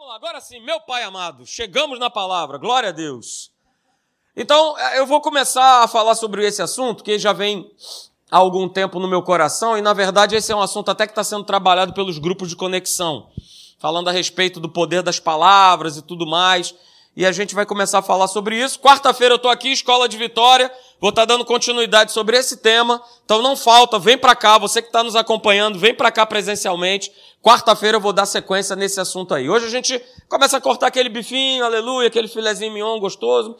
Vamos 0.00 0.12
lá, 0.12 0.16
agora 0.16 0.40
sim, 0.40 0.60
meu 0.60 0.80
Pai 0.80 1.02
amado, 1.02 1.44
chegamos 1.44 1.98
na 1.98 2.08
palavra, 2.08 2.56
glória 2.56 2.88
a 2.88 2.92
Deus. 2.92 3.52
Então, 4.34 4.78
é, 4.78 4.98
eu 4.98 5.04
vou 5.04 5.20
começar 5.20 5.84
a 5.84 5.86
falar 5.86 6.14
sobre 6.14 6.42
esse 6.42 6.62
assunto, 6.62 7.04
que 7.04 7.18
já 7.18 7.34
vem 7.34 7.70
há 8.30 8.38
algum 8.38 8.66
tempo 8.66 8.98
no 8.98 9.06
meu 9.06 9.22
coração, 9.22 9.76
e 9.76 9.82
na 9.82 9.92
verdade 9.92 10.34
esse 10.34 10.50
é 10.50 10.56
um 10.56 10.62
assunto 10.62 10.90
até 10.90 11.06
que 11.06 11.12
está 11.12 11.22
sendo 11.22 11.44
trabalhado 11.44 11.92
pelos 11.92 12.16
grupos 12.16 12.48
de 12.48 12.56
conexão, 12.56 13.28
falando 13.78 14.08
a 14.08 14.10
respeito 14.10 14.58
do 14.58 14.70
poder 14.70 15.02
das 15.02 15.20
palavras 15.20 15.98
e 15.98 16.02
tudo 16.02 16.26
mais 16.26 16.74
e 17.16 17.26
a 17.26 17.32
gente 17.32 17.54
vai 17.54 17.66
começar 17.66 17.98
a 17.98 18.02
falar 18.02 18.28
sobre 18.28 18.56
isso. 18.56 18.78
Quarta-feira 18.78 19.34
eu 19.34 19.36
estou 19.36 19.50
aqui, 19.50 19.72
Escola 19.72 20.08
de 20.08 20.16
Vitória, 20.16 20.70
vou 21.00 21.10
estar 21.10 21.22
tá 21.22 21.34
dando 21.34 21.44
continuidade 21.44 22.12
sobre 22.12 22.36
esse 22.36 22.58
tema. 22.58 23.02
Então 23.24 23.42
não 23.42 23.56
falta, 23.56 23.98
vem 23.98 24.16
para 24.16 24.36
cá, 24.36 24.58
você 24.58 24.80
que 24.80 24.88
está 24.88 25.02
nos 25.02 25.16
acompanhando, 25.16 25.78
vem 25.78 25.94
para 25.94 26.12
cá 26.12 26.24
presencialmente. 26.24 27.10
Quarta-feira 27.42 27.96
eu 27.96 28.00
vou 28.00 28.12
dar 28.12 28.26
sequência 28.26 28.76
nesse 28.76 29.00
assunto 29.00 29.34
aí. 29.34 29.50
Hoje 29.50 29.66
a 29.66 29.70
gente 29.70 30.00
começa 30.28 30.56
a 30.56 30.60
cortar 30.60 30.86
aquele 30.86 31.08
bifinho, 31.08 31.64
aleluia, 31.64 32.06
aquele 32.06 32.28
filezinho 32.28 32.72
mignon 32.72 33.00
gostoso. 33.00 33.56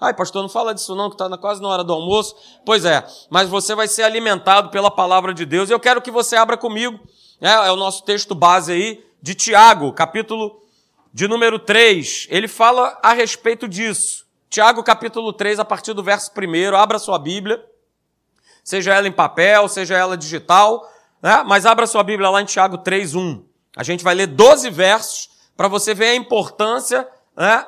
Ai, 0.00 0.14
pastor, 0.14 0.42
não 0.42 0.48
fala 0.48 0.74
disso 0.74 0.94
não, 0.94 1.08
que 1.08 1.14
está 1.14 1.36
quase 1.36 1.60
na 1.60 1.68
hora 1.68 1.84
do 1.84 1.92
almoço. 1.92 2.34
Pois 2.64 2.84
é, 2.84 3.04
mas 3.28 3.48
você 3.48 3.74
vai 3.74 3.86
ser 3.86 4.02
alimentado 4.02 4.70
pela 4.70 4.90
palavra 4.90 5.34
de 5.34 5.44
Deus. 5.44 5.68
Eu 5.68 5.78
quero 5.78 6.00
que 6.00 6.10
você 6.10 6.36
abra 6.36 6.56
comigo, 6.56 6.98
é, 7.40 7.50
é 7.50 7.70
o 7.70 7.76
nosso 7.76 8.02
texto 8.02 8.34
base 8.34 8.72
aí, 8.72 9.04
de 9.20 9.34
Tiago, 9.34 9.92
capítulo 9.92 10.63
de 11.14 11.28
número 11.28 11.60
3, 11.60 12.26
ele 12.28 12.48
fala 12.48 12.98
a 13.00 13.12
respeito 13.12 13.68
disso. 13.68 14.26
Tiago 14.50 14.82
capítulo 14.82 15.32
3, 15.32 15.60
a 15.60 15.64
partir 15.64 15.92
do 15.92 16.02
verso 16.02 16.32
1, 16.36 16.74
abra 16.74 16.98
sua 16.98 17.20
Bíblia, 17.20 17.64
seja 18.64 18.92
ela 18.92 19.06
em 19.06 19.12
papel, 19.12 19.68
seja 19.68 19.96
ela 19.96 20.16
digital, 20.16 20.84
né? 21.22 21.44
mas 21.46 21.66
abra 21.66 21.86
sua 21.86 22.02
Bíblia 22.02 22.28
lá 22.30 22.42
em 22.42 22.44
Tiago 22.44 22.78
3, 22.78 23.14
1. 23.14 23.44
A 23.76 23.84
gente 23.84 24.02
vai 24.02 24.12
ler 24.12 24.26
12 24.26 24.68
versos 24.70 25.30
para 25.56 25.68
você 25.68 25.94
ver 25.94 26.08
a 26.08 26.14
importância 26.16 27.08
né, 27.36 27.64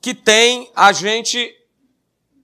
que 0.00 0.14
tem 0.14 0.70
a 0.76 0.92
gente 0.92 1.52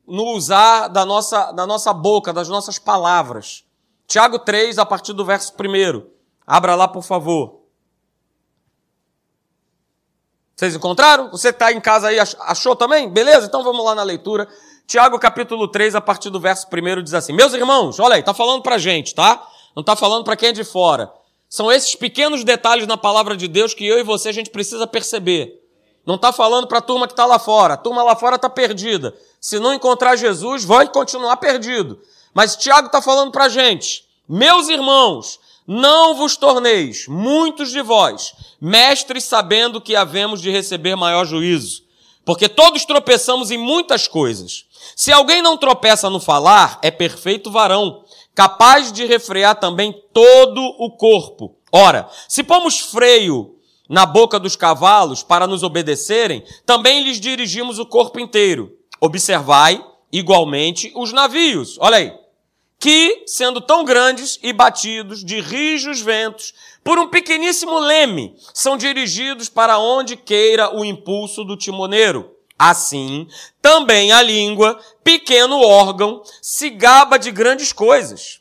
no 0.04 0.34
usar 0.34 0.88
da 0.88 1.06
nossa, 1.06 1.52
da 1.52 1.64
nossa 1.64 1.92
boca, 1.92 2.32
das 2.32 2.48
nossas 2.48 2.76
palavras. 2.76 3.64
Tiago 4.08 4.40
3, 4.40 4.78
a 4.78 4.84
partir 4.84 5.12
do 5.12 5.24
verso 5.24 5.54
1. 5.54 6.10
Abra 6.44 6.74
lá, 6.74 6.88
por 6.88 7.04
favor. 7.04 7.59
Vocês 10.60 10.74
encontraram? 10.74 11.30
Você 11.30 11.48
está 11.48 11.72
em 11.72 11.80
casa 11.80 12.08
aí, 12.08 12.18
achou 12.18 12.76
também? 12.76 13.08
Beleza? 13.08 13.46
Então 13.46 13.64
vamos 13.64 13.82
lá 13.82 13.94
na 13.94 14.02
leitura. 14.02 14.46
Tiago 14.86 15.18
capítulo 15.18 15.66
3, 15.66 15.94
a 15.94 16.02
partir 16.02 16.28
do 16.28 16.38
verso 16.38 16.66
1 16.66 17.02
diz 17.02 17.14
assim: 17.14 17.32
Meus 17.32 17.54
irmãos, 17.54 17.98
olha 17.98 18.16
aí, 18.16 18.20
está 18.20 18.34
falando 18.34 18.60
para 18.60 18.76
gente, 18.76 19.14
tá? 19.14 19.42
Não 19.74 19.80
está 19.80 19.96
falando 19.96 20.22
para 20.22 20.36
quem 20.36 20.50
é 20.50 20.52
de 20.52 20.62
fora. 20.62 21.10
São 21.48 21.72
esses 21.72 21.94
pequenos 21.94 22.44
detalhes 22.44 22.86
na 22.86 22.98
palavra 22.98 23.38
de 23.38 23.48
Deus 23.48 23.72
que 23.72 23.86
eu 23.86 23.98
e 23.98 24.02
você 24.02 24.28
a 24.28 24.32
gente 24.32 24.50
precisa 24.50 24.86
perceber. 24.86 25.66
Não 26.04 26.16
está 26.16 26.30
falando 26.30 26.66
para 26.66 26.76
a 26.76 26.82
turma 26.82 27.06
que 27.06 27.14
está 27.14 27.24
lá 27.24 27.38
fora. 27.38 27.72
A 27.72 27.78
turma 27.78 28.02
lá 28.02 28.14
fora 28.14 28.36
está 28.36 28.50
perdida. 28.50 29.14
Se 29.40 29.58
não 29.58 29.72
encontrar 29.72 30.14
Jesus, 30.14 30.62
vai 30.62 30.86
continuar 30.88 31.38
perdido. 31.38 31.98
Mas 32.34 32.54
Tiago 32.54 32.88
está 32.88 33.00
falando 33.00 33.32
para 33.32 33.44
a 33.44 33.48
gente. 33.48 34.04
Meus 34.28 34.68
irmãos, 34.68 35.39
não 35.66 36.14
vos 36.14 36.36
torneis, 36.36 37.06
muitos 37.06 37.70
de 37.70 37.80
vós, 37.80 38.32
mestres 38.60 39.24
sabendo 39.24 39.80
que 39.80 39.94
havemos 39.94 40.40
de 40.40 40.50
receber 40.50 40.96
maior 40.96 41.24
juízo. 41.24 41.82
Porque 42.24 42.48
todos 42.48 42.84
tropeçamos 42.84 43.50
em 43.50 43.58
muitas 43.58 44.06
coisas. 44.06 44.66
Se 44.96 45.12
alguém 45.12 45.42
não 45.42 45.56
tropeça 45.56 46.10
no 46.10 46.20
falar, 46.20 46.78
é 46.82 46.90
perfeito 46.90 47.50
varão, 47.50 48.04
capaz 48.34 48.92
de 48.92 49.04
refrear 49.04 49.54
também 49.58 49.94
todo 50.12 50.60
o 50.78 50.90
corpo. 50.90 51.56
Ora, 51.72 52.08
se 52.28 52.42
pomos 52.42 52.78
freio 52.78 53.56
na 53.88 54.06
boca 54.06 54.38
dos 54.38 54.56
cavalos 54.56 55.22
para 55.22 55.46
nos 55.46 55.62
obedecerem, 55.62 56.44
também 56.66 57.02
lhes 57.02 57.20
dirigimos 57.20 57.78
o 57.78 57.86
corpo 57.86 58.20
inteiro. 58.20 58.72
Observai, 59.00 59.84
igualmente, 60.12 60.92
os 60.94 61.12
navios. 61.12 61.76
Olha 61.80 61.96
aí 61.96 62.19
que, 62.80 63.24
sendo 63.26 63.60
tão 63.60 63.84
grandes 63.84 64.38
e 64.42 64.52
batidos 64.52 65.22
de 65.22 65.38
rijos 65.38 66.00
ventos, 66.00 66.54
por 66.82 66.98
um 66.98 67.06
pequeníssimo 67.06 67.78
leme, 67.78 68.34
são 68.54 68.76
dirigidos 68.76 69.50
para 69.50 69.78
onde 69.78 70.16
queira 70.16 70.74
o 70.74 70.82
impulso 70.82 71.44
do 71.44 71.56
timoneiro. 71.56 72.34
Assim, 72.58 73.28
também 73.60 74.12
a 74.12 74.22
língua, 74.22 74.80
pequeno 75.04 75.60
órgão, 75.60 76.22
se 76.40 76.70
gaba 76.70 77.18
de 77.18 77.30
grandes 77.30 77.72
coisas. 77.72 78.40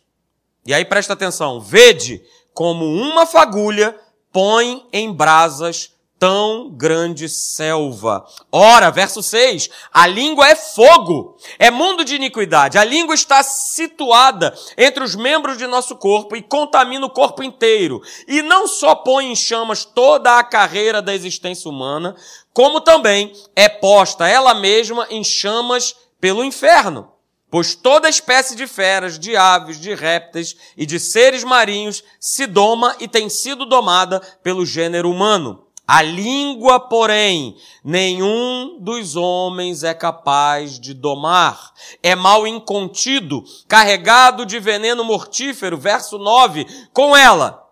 E 0.65 0.73
aí 0.73 0.85
presta 0.85 1.13
atenção, 1.13 1.59
vede 1.59 2.21
como 2.53 2.85
uma 2.85 3.25
fagulha 3.25 3.95
põe 4.31 4.85
em 4.91 5.11
brasas 5.11 5.93
tão 6.19 6.69
grande 6.69 7.29
selva. 7.29 8.25
Ora, 8.51 8.91
verso 8.91 9.23
6, 9.23 9.69
a 9.91 10.05
língua 10.05 10.49
é 10.49 10.55
fogo, 10.55 11.37
é 11.57 11.71
mundo 11.71 12.03
de 12.03 12.15
iniquidade. 12.15 12.77
A 12.77 12.83
língua 12.83 13.15
está 13.15 13.41
situada 13.41 14.53
entre 14.77 15.01
os 15.03 15.15
membros 15.15 15.57
de 15.57 15.65
nosso 15.65 15.95
corpo 15.95 16.35
e 16.35 16.41
contamina 16.41 17.05
o 17.05 17.09
corpo 17.09 17.41
inteiro. 17.41 18.01
E 18.27 18.41
não 18.41 18.67
só 18.67 18.93
põe 18.93 19.31
em 19.31 19.35
chamas 19.35 19.85
toda 19.85 20.37
a 20.37 20.43
carreira 20.43 21.01
da 21.01 21.15
existência 21.15 21.69
humana, 21.69 22.15
como 22.53 22.81
também 22.81 23.33
é 23.55 23.69
posta 23.69 24.27
ela 24.27 24.53
mesma 24.53 25.07
em 25.09 25.23
chamas 25.23 25.95
pelo 26.19 26.43
inferno. 26.43 27.13
Pois 27.51 27.73
toda 27.73 28.07
espécie 28.07 28.55
de 28.55 28.67
feras, 28.67 29.17
de 29.17 29.35
aves, 29.35 29.79
de 29.79 29.95
répteis 29.95 30.55
e 30.77 30.85
de 30.85 30.99
seres 30.99 31.43
marinhos 31.43 32.03
se 32.19 32.45
doma 32.45 32.95
e 32.99 33.07
tem 33.07 33.27
sido 33.27 33.65
domada 33.65 34.19
pelo 34.43 34.65
gênero 34.65 35.09
humano. 35.09 35.65
A 35.91 36.03
língua, 36.03 36.79
porém, 36.79 37.57
nenhum 37.83 38.77
dos 38.79 39.15
homens 39.15 39.83
é 39.83 39.91
capaz 39.91 40.79
de 40.79 40.93
domar. 40.93 41.73
É 42.03 42.13
mal 42.13 42.45
incontido, 42.45 43.43
carregado 43.67 44.45
de 44.45 44.59
veneno 44.59 45.03
mortífero. 45.03 45.79
Verso 45.79 46.19
9. 46.19 46.67
Com 46.93 47.17
ela, 47.17 47.67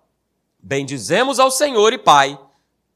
bendizemos 0.57 1.39
ao 1.39 1.51
Senhor 1.51 1.93
e 1.93 1.99
Pai. 1.99 2.39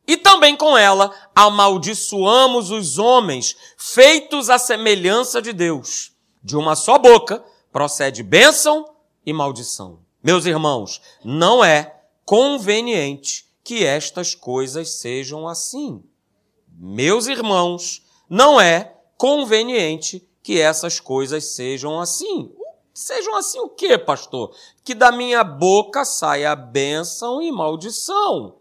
E 0.07 0.17
também 0.17 0.55
com 0.55 0.75
ela, 0.75 1.13
amaldiçoamos 1.35 2.71
os 2.71 2.97
homens, 2.97 3.55
feitos 3.77 4.49
à 4.49 4.57
semelhança 4.57 5.39
de 5.39 5.53
Deus. 5.53 6.13
De 6.43 6.57
uma 6.57 6.75
só 6.75 6.97
boca 6.97 7.45
procede 7.71 8.23
bênção 8.23 8.89
e 9.23 9.31
maldição. 9.31 9.99
Meus 10.23 10.47
irmãos, 10.47 10.99
não 11.23 11.63
é 11.63 11.95
conveniente 12.25 13.50
que 13.71 13.85
estas 13.85 14.35
coisas 14.35 14.99
sejam 14.99 15.47
assim. 15.47 16.03
Meus 16.77 17.27
irmãos, 17.27 18.05
não 18.29 18.59
é 18.59 18.97
conveniente 19.15 20.27
que 20.43 20.59
essas 20.59 20.99
coisas 20.99 21.55
sejam 21.55 21.97
assim. 21.97 22.51
Sejam 22.93 23.33
assim 23.37 23.61
o 23.61 23.69
quê, 23.69 23.97
pastor? 23.97 24.53
Que 24.83 24.93
da 24.93 25.09
minha 25.09 25.41
boca 25.41 26.03
saia 26.03 26.53
bênção 26.53 27.41
e 27.41 27.49
maldição. 27.49 28.57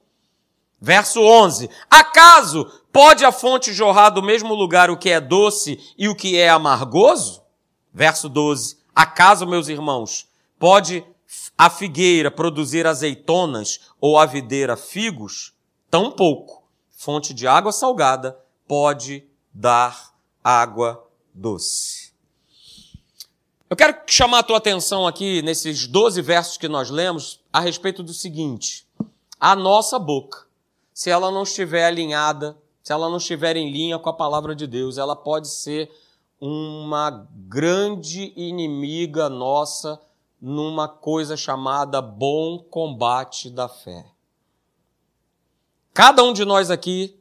Verso 0.81 1.21
11: 1.21 1.69
Acaso 1.91 2.71
pode 2.92 3.25
a 3.25 3.32
fonte 3.32 3.72
jorrar 3.72 4.10
do 4.10 4.22
mesmo 4.22 4.54
lugar 4.54 4.91
o 4.91 4.97
que 4.97 5.10
é 5.10 5.21
doce 5.21 5.92
e 5.98 6.09
o 6.09 6.15
que 6.15 6.38
é 6.38 6.48
amargoso? 6.48 7.42
Verso 7.92 8.28
12: 8.28 8.78
Acaso, 8.94 9.44
meus 9.44 9.66
irmãos, 9.66 10.28
pode 10.56 11.04
a 11.60 11.69
figueira 11.69 12.31
produzir 12.31 12.87
azeitonas 12.87 13.81
ou 14.00 14.19
a 14.19 14.25
videira 14.25 14.78
figos, 14.78 15.53
tampouco 15.91 16.62
fonte 16.88 17.34
de 17.34 17.47
água 17.47 17.71
salgada 17.71 18.34
pode 18.66 19.28
dar 19.53 20.15
água 20.43 21.06
doce. 21.34 22.15
Eu 23.69 23.76
quero 23.76 23.94
chamar 24.06 24.38
a 24.38 24.43
tua 24.43 24.56
atenção 24.56 25.06
aqui 25.06 25.43
nesses 25.43 25.87
12 25.87 26.22
versos 26.22 26.56
que 26.56 26.66
nós 26.66 26.88
lemos 26.88 27.43
a 27.53 27.60
respeito 27.60 28.03
do 28.03 28.15
seguinte: 28.15 28.87
a 29.38 29.54
nossa 29.54 29.98
boca, 29.98 30.47
se 30.94 31.10
ela 31.10 31.31
não 31.31 31.42
estiver 31.42 31.84
alinhada, 31.84 32.56
se 32.82 32.91
ela 32.91 33.10
não 33.10 33.19
estiver 33.19 33.54
em 33.54 33.71
linha 33.71 33.98
com 33.98 34.09
a 34.09 34.15
palavra 34.15 34.56
de 34.56 34.66
Deus, 34.66 34.97
ela 34.97 35.15
pode 35.15 35.48
ser 35.48 35.91
uma 36.41 37.28
grande 37.47 38.33
inimiga 38.34 39.28
nossa 39.28 40.01
numa 40.41 40.89
coisa 40.89 41.37
chamada 41.37 42.01
bom 42.01 42.59
combate 42.59 43.51
da 43.51 43.69
fé. 43.69 44.07
Cada 45.92 46.22
um 46.22 46.33
de 46.33 46.45
nós 46.45 46.71
aqui, 46.71 47.19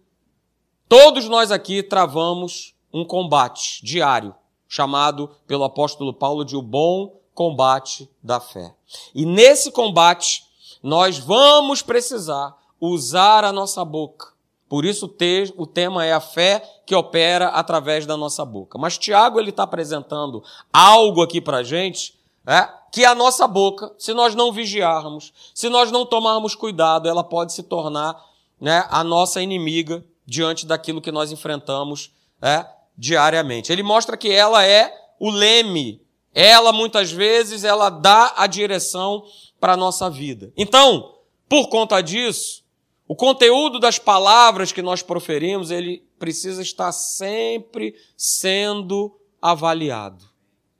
todos 0.88 1.28
nós 1.28 1.52
aqui 1.52 1.84
travamos 1.84 2.74
um 2.94 3.04
combate 3.04 3.84
diário, 3.84 4.34
chamado 4.68 5.30
pelo 5.46 5.64
apóstolo 5.64 6.14
Paulo 6.14 6.46
de 6.46 6.56
o 6.56 6.62
bom 6.62 7.20
combate 7.34 8.10
da 8.24 8.40
fé. 8.40 8.74
E 9.14 9.26
nesse 9.26 9.72
combate, 9.72 10.44
nós 10.82 11.18
vamos 11.18 11.82
precisar 11.82 12.56
usar 12.80 13.44
a 13.44 13.52
nossa 13.52 13.84
boca. 13.84 14.34
Por 14.68 14.86
isso 14.86 15.12
o 15.58 15.66
tema 15.66 16.06
é 16.06 16.14
a 16.14 16.20
fé 16.20 16.64
que 16.86 16.94
opera 16.94 17.48
através 17.48 18.06
da 18.06 18.16
nossa 18.16 18.46
boca. 18.46 18.78
Mas 18.78 19.00
Tiago 19.00 19.40
ele 19.40 19.50
está 19.50 19.64
apresentando 19.64 20.44
algo 20.72 21.24
aqui 21.24 21.42
para 21.42 21.64
gente 21.64 22.19
é, 22.50 22.68
que 22.92 23.06
a 23.06 23.14
nossa 23.14 23.48
boca, 23.48 23.94
se 24.00 24.12
nós 24.12 24.34
não 24.34 24.52
vigiarmos, 24.52 25.32
se 25.54 25.70
nós 25.70 25.92
não 25.92 26.04
tomarmos 26.04 26.56
cuidado, 26.56 27.08
ela 27.08 27.24
pode 27.24 27.54
se 27.54 27.62
tornar 27.62 28.20
né, 28.60 28.88
a 28.90 29.04
nossa 29.04 29.40
inimiga 29.40 30.04
diante 30.26 30.66
daquilo 30.66 31.00
que 31.00 31.12
nós 31.12 31.32
enfrentamos 31.32 32.12
é, 32.42 32.66
diariamente. 32.98 33.72
Ele 33.72 33.84
mostra 33.84 34.18
que 34.18 34.32
ela 34.32 34.66
é 34.66 34.92
o 35.20 35.30
leme. 35.30 36.02
Ela, 36.34 36.74
muitas 36.74 37.12
vezes, 37.12 37.64
ela 37.64 37.92
dá 37.92 38.34
a 38.36 38.48
direção 38.48 39.24
para 39.60 39.74
a 39.74 39.78
nossa 39.78 40.10
vida. 40.10 40.52
Então, 40.58 41.16
por 41.48 41.68
conta 41.68 42.02
disso, 42.02 42.64
o 43.08 43.16
conteúdo 43.16 43.80
das 43.80 44.00
palavras 44.00 44.72
que 44.72 44.82
nós 44.82 45.04
proferimos, 45.04 45.70
ele 45.70 46.04
precisa 46.18 46.64
estar 46.64 46.92
sempre 46.92 47.96
sendo 48.18 49.16
avaliado. 49.40 50.29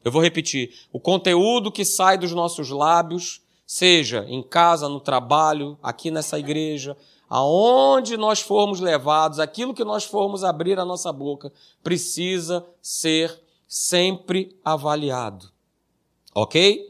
Eu 0.04 0.12
vou 0.12 0.22
repetir. 0.22 0.74
O 0.92 1.00
conteúdo 1.00 1.72
que 1.72 1.84
sai 1.84 2.18
dos 2.18 2.32
nossos 2.32 2.70
lábios, 2.70 3.42
seja 3.66 4.26
em 4.28 4.42
casa, 4.42 4.88
no 4.88 5.00
trabalho, 5.00 5.78
aqui 5.84 6.10
nessa 6.10 6.40
igreja, 6.40 6.96
aonde 7.30 8.18
nós 8.18 8.40
formos 8.40 8.80
levados, 8.80 9.40
aquilo 9.40 9.74
que 9.74 9.84
nós 9.84 10.04
formos 10.04 10.44
abrir 10.44 10.80
a 10.80 10.86
nossa 10.86 11.14
boca, 11.14 11.52
precisa 11.84 12.66
ser 12.82 13.40
sempre 13.68 14.58
avaliado. 14.66 15.52
Ok? 16.34 16.88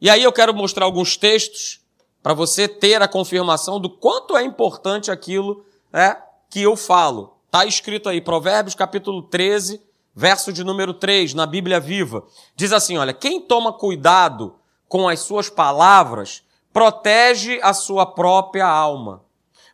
E 0.00 0.08
aí 0.08 0.22
eu 0.22 0.32
quero 0.32 0.54
mostrar 0.54 0.86
alguns 0.86 1.16
textos 1.16 1.80
para 2.22 2.34
você 2.34 2.66
ter 2.66 3.02
a 3.02 3.08
confirmação 3.08 3.78
do 3.78 3.90
quanto 3.90 4.36
é 4.36 4.42
importante 4.42 5.10
aquilo 5.10 5.64
né, 5.92 6.16
que 6.48 6.62
eu 6.62 6.76
falo. 6.76 7.36
Está 7.46 7.66
escrito 7.66 8.08
aí, 8.08 8.20
Provérbios 8.20 8.74
capítulo 8.74 9.22
13, 9.24 9.82
verso 10.14 10.52
de 10.52 10.62
número 10.62 10.94
3, 10.94 11.34
na 11.34 11.46
Bíblia 11.46 11.80
Viva. 11.80 12.24
Diz 12.54 12.72
assim: 12.72 12.96
olha, 12.98 13.12
quem 13.12 13.40
toma 13.40 13.72
cuidado 13.72 14.56
com 14.88 15.08
as 15.08 15.20
suas 15.20 15.48
palavras 15.48 16.42
protege 16.72 17.60
a 17.62 17.72
sua 17.72 18.06
própria 18.06 18.66
alma. 18.66 19.24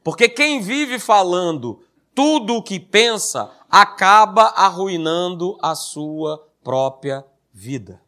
Porque 0.02 0.28
quem 0.28 0.60
vive 0.60 0.98
falando 0.98 1.82
tudo 2.14 2.56
o 2.56 2.62
que 2.62 2.80
pensa 2.80 3.52
acaba 3.70 4.44
arruinando 4.56 5.58
a 5.62 5.74
sua 5.74 6.48
própria 6.62 7.24
vida. 7.52 8.02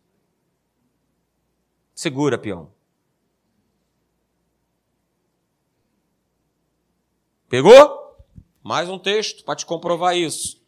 Segura, 1.95 2.39
peão. 2.39 2.73
Pegou? 7.49 8.17
Mais 8.63 8.89
um 8.89 8.99
texto 8.99 9.45
para 9.45 9.57
te 9.57 9.67
comprovar 9.67 10.17
isso. 10.17 10.60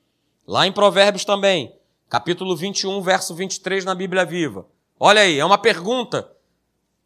Lá 0.46 0.66
em 0.66 0.72
Provérbios 0.72 1.24
também, 1.24 1.74
capítulo 2.08 2.56
21, 2.56 3.00
verso 3.00 3.34
23 3.34 3.84
na 3.84 3.94
Bíblia 3.94 4.24
Viva. 4.24 4.66
Olha 4.98 5.22
aí, 5.22 5.38
é 5.38 5.44
uma 5.44 5.58
pergunta 5.58 6.30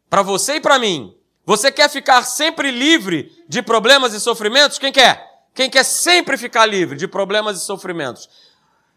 para 0.09 0.21
você 0.21 0.55
e 0.55 0.61
para 0.61 0.79
mim. 0.79 1.15
Você 1.45 1.71
quer 1.71 1.89
ficar 1.89 2.23
sempre 2.23 2.71
livre 2.71 3.31
de 3.47 3.61
problemas 3.61 4.13
e 4.13 4.19
sofrimentos? 4.19 4.79
Quem 4.79 4.91
quer? 4.91 5.45
Quem 5.53 5.69
quer 5.69 5.83
sempre 5.83 6.37
ficar 6.37 6.65
livre 6.65 6.97
de 6.97 7.07
problemas 7.07 7.57
e 7.57 7.65
sofrimentos? 7.65 8.29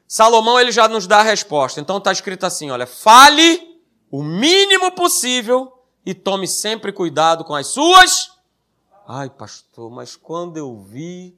Salomão 0.08 0.58
ele 0.58 0.72
já 0.72 0.88
nos 0.88 1.06
dá 1.06 1.20
a 1.20 1.22
resposta. 1.22 1.80
Então 1.80 1.98
está 1.98 2.10
escrito 2.10 2.44
assim, 2.44 2.70
olha, 2.70 2.86
fale 2.86 3.78
o 4.10 4.22
mínimo 4.22 4.90
possível 4.92 5.72
e 6.04 6.14
tome 6.14 6.48
sempre 6.48 6.92
cuidado 6.92 7.44
com 7.44 7.54
as 7.54 7.68
suas. 7.68 8.32
Ai, 9.06 9.30
pastor, 9.30 9.90
mas 9.90 10.16
quando 10.16 10.56
eu 10.56 10.80
vi 10.80 11.36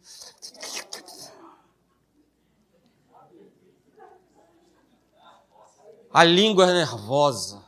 a 6.12 6.24
língua 6.24 6.70
é 6.70 6.74
nervosa. 6.74 7.62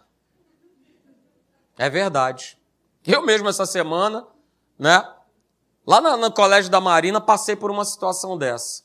É 1.79 1.89
verdade. 1.89 2.59
Eu 3.05 3.23
mesmo 3.23 3.49
essa 3.49 3.67
semana, 3.67 4.27
né? 4.79 5.03
Lá 5.87 6.01
no, 6.01 6.17
no 6.17 6.33
colégio 6.33 6.71
da 6.71 6.81
Marina, 6.81 7.21
passei 7.21 7.57
por 7.57 7.71
uma 7.71 7.85
situação 7.85 8.39
dessa. 8.39 8.85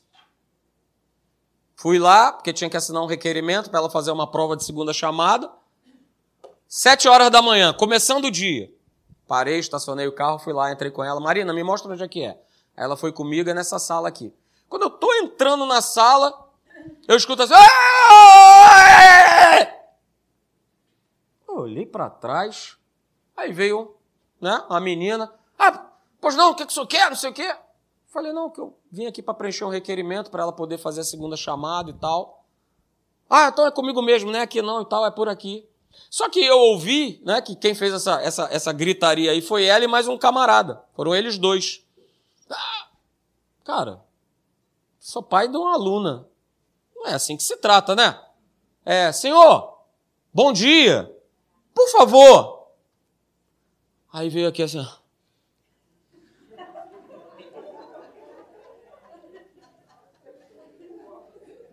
Fui 1.76 1.98
lá, 1.98 2.34
porque 2.34 2.52
tinha 2.52 2.70
que 2.70 2.76
assinar 2.76 3.02
um 3.02 3.06
requerimento 3.06 3.70
para 3.70 3.80
ela 3.80 3.90
fazer 3.90 4.12
uma 4.12 4.30
prova 4.30 4.58
de 4.58 4.66
segunda 4.66 4.92
chamada. 4.92 5.50
Sete 6.68 7.08
horas 7.08 7.32
da 7.32 7.42
manhã, 7.42 7.74
começando 7.74 8.26
o 8.26 8.32
dia. 8.32 8.70
Parei, 9.28 9.60
estacionei 9.60 10.08
o 10.08 10.12
carro, 10.12 10.40
fui 10.40 10.52
lá, 10.52 10.72
entrei 10.72 10.92
com 10.92 11.04
ela. 11.04 11.20
Marina, 11.20 11.54
me 11.54 11.64
mostra 11.64 11.92
onde 11.92 12.04
é 12.04 12.08
que 12.08 12.24
é. 12.24 12.38
Ela 12.76 12.98
foi 12.98 13.12
comigo, 13.12 13.50
é 13.50 13.54
nessa 13.54 13.80
sala 13.80 14.08
aqui. 14.10 14.34
Quando 14.68 14.84
eu 14.84 14.90
tô 14.90 15.14
entrando 15.16 15.66
na 15.66 15.82
sala, 15.82 16.49
eu 17.08 17.16
escuto 17.16 17.44
assim... 17.44 17.54
Eu 21.48 21.56
olhei 21.56 21.86
para 21.86 22.10
trás, 22.10 22.78
aí 23.36 23.52
veio 23.52 24.00
né? 24.40 24.64
A 24.70 24.80
menina, 24.80 25.32
ah, 25.58 25.92
pois 26.22 26.36
não, 26.36 26.52
o 26.52 26.56
que, 26.56 26.66
que 26.66 26.72
o 26.72 26.74
senhor 26.74 26.88
quer, 26.88 27.10
não 27.10 27.16
sei 27.16 27.30
o 27.30 27.34
quê. 27.34 27.54
Falei, 28.08 28.32
não, 28.32 28.50
que 28.50 28.60
eu 28.60 28.76
vim 28.92 29.06
aqui 29.06 29.22
para 29.22 29.34
preencher 29.34 29.66
um 29.66 29.70
requerimento 29.70 30.32
para 30.32 30.44
ela 30.44 30.52
poder 30.52 30.78
fazer 30.78 31.02
a 31.02 31.04
segunda 31.04 31.36
chamada 31.36 31.90
e 31.90 31.94
tal. 31.94 32.46
Ah, 33.30 33.50
então 33.50 33.68
é 33.68 33.72
comigo 33.72 34.02
mesmo, 34.02 34.32
né? 34.32 34.42
Aqui 34.42 34.62
não 34.62 34.82
e 34.82 34.86
tal, 34.86 35.06
é 35.06 35.12
por 35.12 35.30
aqui. 35.30 35.68
Só 36.10 36.30
que 36.30 36.44
eu 36.44 36.58
ouvi, 36.58 37.22
né, 37.24 37.42
que 37.42 37.56
quem 37.56 37.76
fez 37.76 37.94
essa, 37.94 38.22
essa, 38.22 38.48
essa 38.52 38.72
gritaria 38.72 39.32
aí 39.32 39.42
foi 39.42 39.66
ela 39.66 39.84
e 39.84 39.88
mais 39.88 40.08
um 40.08 40.18
camarada. 40.18 40.84
Foram 40.94 41.14
eles 41.14 41.38
dois. 41.38 41.86
Ah, 42.50 42.88
cara, 43.64 44.04
sou 45.00 45.22
pai 45.22 45.48
de 45.48 45.58
uma 45.58 45.74
aluna. 45.74 46.28
Não 47.00 47.08
é 47.08 47.14
assim 47.16 47.36
que 47.36 47.44
se 47.44 47.58
trata, 47.58 47.96
né? 47.96 48.20
É, 48.86 49.12
senhor, 49.12 49.80
bom 50.34 50.54
dia. 50.54 51.12
Por 51.74 51.88
favor, 51.90 52.60
Aí 54.12 54.28
veio 54.28 54.48
aqui 54.48 54.64
assim. 54.64 54.86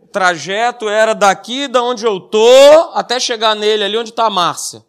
O 0.03 0.07
trajeto 0.09 0.89
era 0.89 1.15
daqui 1.15 1.67
da 1.67 1.83
onde 1.83 2.05
eu 2.05 2.21
tô 2.21 2.91
até 2.93 3.19
chegar 3.19 3.55
nele, 3.55 3.85
ali 3.85 3.97
onde 3.97 4.11
está 4.11 4.27
a 4.27 4.31
Márcia. 4.31 4.85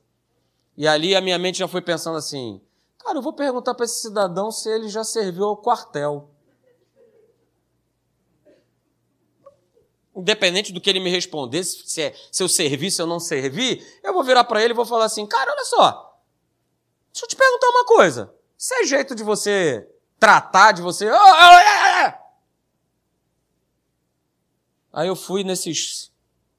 E 0.75 0.87
ali 0.87 1.15
a 1.15 1.21
minha 1.21 1.39
mente 1.39 1.59
já 1.59 1.67
foi 1.67 1.81
pensando 1.81 2.17
assim: 2.17 2.61
cara, 2.99 3.17
eu 3.17 3.21
vou 3.21 3.33
perguntar 3.33 3.73
para 3.73 3.85
esse 3.85 4.01
cidadão 4.01 4.51
se 4.51 4.69
ele 4.69 4.89
já 4.89 5.03
serviu 5.03 5.45
ao 5.45 5.57
quartel. 5.57 6.29
Independente 10.17 10.73
do 10.73 10.81
que 10.81 10.89
ele 10.89 10.99
me 10.99 11.11
responder, 11.11 11.63
se, 11.63 12.01
é, 12.01 12.13
se 12.31 12.41
eu 12.43 12.49
servi, 12.49 12.89
se 12.89 13.01
eu 13.01 13.05
não 13.05 13.19
servi, 13.19 13.85
eu 14.03 14.13
vou 14.13 14.23
virar 14.23 14.43
para 14.43 14.63
ele 14.63 14.73
e 14.73 14.75
vou 14.75 14.85
falar 14.85 15.05
assim: 15.05 15.25
cara, 15.25 15.51
olha 15.51 15.63
só, 15.63 16.07
Deixa 17.17 17.25
eu 17.25 17.29
te 17.29 17.35
perguntar 17.35 17.69
uma 17.69 17.83
coisa. 17.83 18.31
Isso 18.55 18.73
é 18.75 18.85
jeito 18.85 19.15
de 19.15 19.23
você 19.23 19.89
tratar, 20.19 20.71
de 20.71 20.83
você. 20.83 21.09
Aí 24.93 25.07
eu 25.07 25.15
fui 25.15 25.43
nesses 25.43 26.11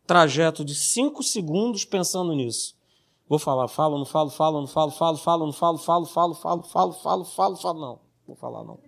trajetos 0.04 0.66
de 0.66 0.75
cinco 0.75 1.23
segundos 1.23 1.85
pensando 1.85 2.35
nisso. 2.35 2.76
Vou 3.28 3.38
falar, 3.38 3.68
falo, 3.68 3.99
não 3.99 4.04
falo, 4.04 4.30
falo, 4.30 4.61
não 4.61 4.66
falo, 4.66 4.90
falo, 4.90 5.16
falo, 5.16 5.47
não 5.47 5.52
falo, 5.52 5.78
falo, 5.78 6.06
falo, 6.06 6.35
falo, 6.35 6.64
falo, 6.64 6.92
falo, 6.92 7.25
falo, 7.25 7.56
falo, 7.56 7.80
não. 7.80 8.00
Vou 8.26 8.35
falar 8.35 8.64
não. 8.64 8.80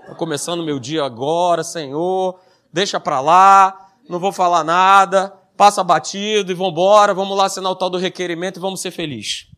Estou 0.00 0.16
começando 0.16 0.64
meu 0.64 0.78
dia 0.78 1.04
agora, 1.04 1.62
Senhor. 1.62 2.40
Deixa 2.72 2.98
para 2.98 3.20
lá, 3.20 3.89
não 4.10 4.18
vou 4.18 4.32
falar 4.32 4.64
nada. 4.64 5.30
Passa 5.56 5.84
batido 5.84 6.50
e 6.50 6.54
vamos 6.54 6.72
embora. 6.72 7.14
Vamos 7.14 7.36
lá 7.36 7.46
assinar 7.46 7.70
o 7.70 7.76
tal 7.76 7.88
do 7.88 7.96
requerimento 7.96 8.58
e 8.58 8.60
vamos 8.60 8.80
ser 8.80 8.90
felizes. 8.90 9.48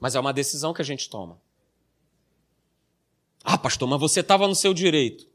Mas 0.00 0.14
é 0.14 0.20
uma 0.20 0.32
decisão 0.32 0.74
que 0.74 0.82
a 0.82 0.84
gente 0.84 1.08
toma. 1.08 1.40
Ah, 3.44 3.56
pastor, 3.56 3.88
mas 3.88 4.00
você 4.00 4.20
estava 4.20 4.46
no 4.48 4.54
seu 4.54 4.74
direito. 4.74 5.26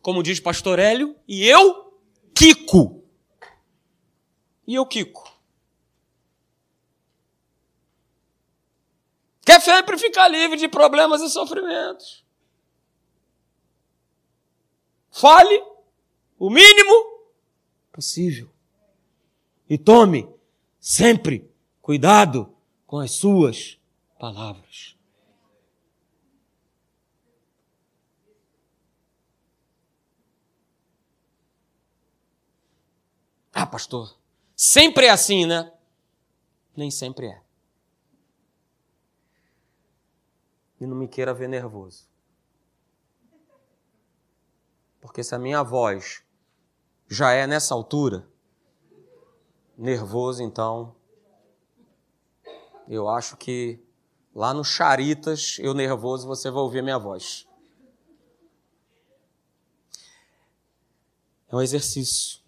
Como 0.00 0.22
diz 0.22 0.38
pastor 0.38 0.78
Hélio, 0.78 1.16
e 1.26 1.46
eu, 1.48 1.98
Kiko. 2.34 3.02
E 4.66 4.74
eu, 4.74 4.86
Kiko. 4.86 5.32
Quer 9.44 9.60
sempre 9.60 9.98
ficar 9.98 10.28
livre 10.28 10.56
de 10.58 10.68
problemas 10.68 11.20
e 11.22 11.30
sofrimentos. 11.30 12.23
Fale 15.14 15.64
o 16.36 16.50
mínimo 16.50 17.30
possível. 17.92 18.50
E 19.70 19.78
tome 19.78 20.28
sempre 20.80 21.48
cuidado 21.80 22.52
com 22.84 22.98
as 22.98 23.12
suas 23.12 23.80
palavras. 24.18 24.98
Ah, 33.52 33.66
pastor, 33.66 34.18
sempre 34.56 35.06
é 35.06 35.10
assim, 35.10 35.46
né? 35.46 35.72
Nem 36.76 36.90
sempre 36.90 37.28
é. 37.28 37.42
E 40.80 40.86
não 40.86 40.96
me 40.96 41.06
queira 41.06 41.32
ver 41.32 41.48
nervoso. 41.48 42.12
Porque 45.04 45.22
se 45.22 45.34
a 45.34 45.38
minha 45.38 45.62
voz 45.62 46.24
já 47.06 47.32
é 47.32 47.46
nessa 47.46 47.74
altura, 47.74 48.28
nervoso, 49.76 50.42
então 50.42 50.96
eu 52.88 53.08
acho 53.08 53.36
que 53.36 53.84
Lá 54.34 54.52
no 54.52 54.64
Charitas, 54.64 55.58
eu 55.60 55.72
nervoso, 55.72 56.26
você 56.26 56.50
vai 56.50 56.60
ouvir 56.60 56.80
a 56.80 56.82
minha 56.82 56.98
voz. 56.98 57.46
É 61.48 61.54
um 61.54 61.62
exercício. 61.62 62.40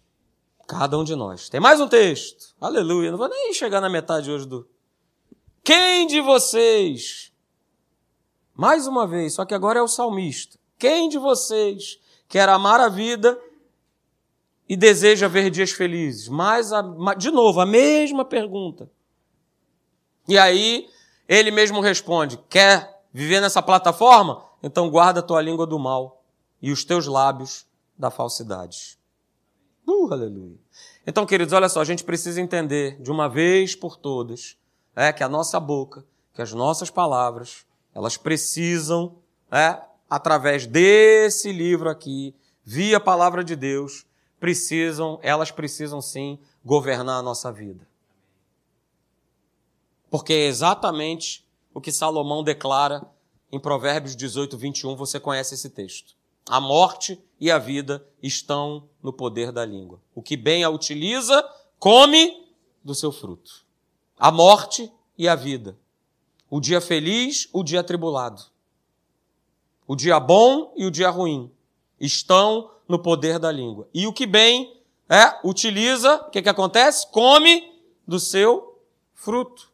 Cada 0.67 0.97
um 0.97 1.03
de 1.05 1.15
nós. 1.15 1.47
Tem 1.47 1.61
mais 1.61 1.79
um 1.79 1.87
texto. 1.87 2.53
Aleluia. 2.59 3.09
Não 3.09 3.17
vou 3.17 3.29
nem 3.29 3.53
chegar 3.53 3.79
na 3.79 3.89
metade 3.89 4.29
hoje 4.29 4.45
do. 4.45 4.67
Quem 5.63 6.07
de 6.07 6.19
vocês, 6.19 7.31
mais 8.53 8.85
uma 8.85 9.07
vez, 9.07 9.35
só 9.35 9.45
que 9.45 9.53
agora 9.53 9.79
é 9.79 9.81
o 9.81 9.87
salmista, 9.87 10.57
quem 10.77 11.07
de 11.07 11.17
vocês 11.17 11.99
quer 12.27 12.49
amar 12.49 12.79
a 12.79 12.89
vida 12.89 13.39
e 14.67 14.75
deseja 14.75 15.27
ver 15.27 15.49
dias 15.49 15.71
felizes? 15.71 16.27
Mais 16.27 16.71
a, 16.73 16.81
de 17.17 17.31
novo, 17.31 17.59
a 17.59 17.65
mesma 17.65 18.25
pergunta. 18.25 18.89
E 20.27 20.37
aí, 20.37 20.87
ele 21.27 21.51
mesmo 21.51 21.79
responde: 21.79 22.37
Quer 22.49 23.01
viver 23.13 23.41
nessa 23.41 23.61
plataforma? 23.61 24.43
Então 24.61 24.89
guarda 24.89 25.19
a 25.19 25.23
tua 25.23 25.41
língua 25.41 25.65
do 25.65 25.79
mal 25.79 26.23
e 26.61 26.71
os 26.71 26.83
teus 26.83 27.05
lábios 27.05 27.65
da 27.97 28.09
falsidade. 28.09 28.97
Uh, 29.87 30.11
aleluia. 30.11 30.57
Então, 31.05 31.25
queridos, 31.25 31.53
olha 31.53 31.69
só, 31.69 31.79
a 31.79 31.85
gente 31.85 32.03
precisa 32.03 32.41
entender 32.41 33.01
de 33.01 33.09
uma 33.09 33.29
vez 33.29 33.75
por 33.75 33.95
todas 33.95 34.57
é, 34.95 35.13
que 35.13 35.23
a 35.23 35.29
nossa 35.29 35.59
boca, 35.59 36.03
que 36.33 36.41
as 36.41 36.51
nossas 36.51 36.89
palavras, 36.89 37.65
elas 37.95 38.17
precisam, 38.17 39.15
é, 39.49 39.79
através 40.09 40.65
desse 40.65 41.51
livro 41.51 41.89
aqui, 41.89 42.35
via 42.63 42.97
a 42.97 43.01
palavra 43.01 43.43
de 43.43 43.55
Deus, 43.55 44.05
precisam, 44.39 45.19
elas 45.21 45.51
precisam 45.51 46.01
sim 46.01 46.39
governar 46.63 47.19
a 47.19 47.23
nossa 47.23 47.51
vida. 47.51 47.87
Porque 50.09 50.33
é 50.33 50.47
exatamente 50.47 51.45
o 51.73 51.81
que 51.81 51.91
Salomão 51.91 52.43
declara 52.43 53.05
em 53.51 53.59
Provérbios 53.59 54.15
18, 54.15 54.57
21, 54.57 54.95
você 54.95 55.19
conhece 55.19 55.53
esse 55.53 55.69
texto. 55.69 56.15
A 56.49 56.59
morte 56.59 57.21
e 57.39 57.51
a 57.51 57.57
vida 57.57 58.05
estão 58.21 58.89
no 59.01 59.11
poder 59.11 59.51
da 59.51 59.65
língua. 59.65 60.01
O 60.15 60.21
que 60.21 60.37
bem 60.37 60.63
a 60.63 60.69
utiliza, 60.69 61.43
come 61.77 62.47
do 62.83 62.95
seu 62.95 63.11
fruto. 63.11 63.65
A 64.17 64.31
morte 64.31 64.91
e 65.17 65.27
a 65.27 65.35
vida. 65.35 65.77
O 66.49 66.59
dia 66.59 66.79
feliz, 66.79 67.49
o 67.51 67.63
dia 67.63 67.81
atribulado. 67.81 68.43
O 69.87 69.95
dia 69.95 70.19
bom 70.19 70.73
e 70.75 70.85
o 70.85 70.91
dia 70.91 71.09
ruim 71.09 71.51
estão 71.99 72.69
no 72.87 72.99
poder 72.99 73.39
da 73.39 73.51
língua. 73.51 73.87
E 73.93 74.05
o 74.05 74.13
que 74.13 74.25
bem 74.25 74.81
é, 75.09 75.39
utiliza, 75.43 76.15
o 76.27 76.29
que, 76.29 76.41
que 76.41 76.49
acontece? 76.49 77.09
Come 77.09 77.73
do 78.05 78.19
seu 78.19 78.81
fruto. 79.13 79.71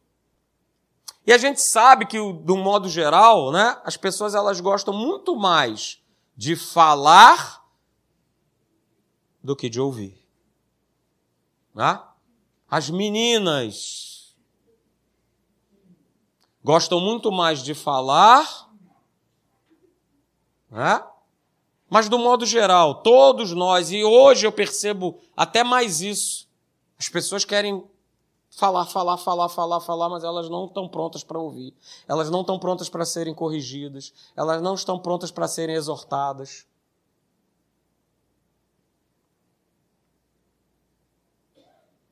E 1.26 1.32
a 1.32 1.38
gente 1.38 1.60
sabe 1.60 2.06
que, 2.06 2.18
do 2.18 2.56
modo 2.56 2.88
geral, 2.88 3.50
né, 3.50 3.80
as 3.84 3.96
pessoas 3.96 4.34
elas 4.34 4.60
gostam 4.60 4.94
muito 4.94 5.34
mais 5.34 6.00
de 6.36 6.54
falar 6.54 7.64
do 9.42 9.56
que 9.56 9.68
de 9.68 9.80
ouvir. 9.80 10.22
Né? 11.74 12.00
As 12.70 12.90
meninas 12.90 14.34
gostam 16.62 17.00
muito 17.00 17.30
mais 17.32 17.62
de 17.62 17.74
falar, 17.74 18.70
né? 20.74 21.02
mas 21.88 22.08
do 22.08 22.18
modo 22.18 22.44
geral, 22.44 22.96
todos 22.96 23.52
nós, 23.52 23.92
e 23.92 24.02
hoje 24.02 24.44
eu 24.44 24.50
percebo 24.50 25.20
até 25.36 25.62
mais 25.62 26.00
isso, 26.00 26.48
as 26.98 27.08
pessoas 27.08 27.44
querem 27.44 27.84
falar, 28.50 28.84
falar, 28.86 29.16
falar, 29.16 29.48
falar, 29.48 29.80
falar, 29.80 30.08
mas 30.08 30.24
elas 30.24 30.48
não 30.48 30.66
estão 30.66 30.88
prontas 30.88 31.22
para 31.22 31.38
ouvir. 31.38 31.72
Elas 32.08 32.30
não 32.30 32.40
estão 32.40 32.58
prontas 32.58 32.88
para 32.88 33.04
serem 33.04 33.34
corrigidas. 33.34 34.12
Elas 34.36 34.60
não 34.62 34.74
estão 34.74 34.98
prontas 34.98 35.30
para 35.30 35.46
serem 35.46 35.76
exortadas. 35.76 36.66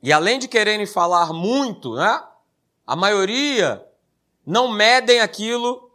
E 0.03 0.13
além 0.13 0.39
de 0.39 0.49
quererem 0.49 0.87
falar 0.87 1.33
muito, 1.33 1.95
né? 1.95 2.25
A 2.85 2.97
maioria 2.97 3.87
não 4.45 4.69
medem 4.69 5.21
aquilo 5.21 5.92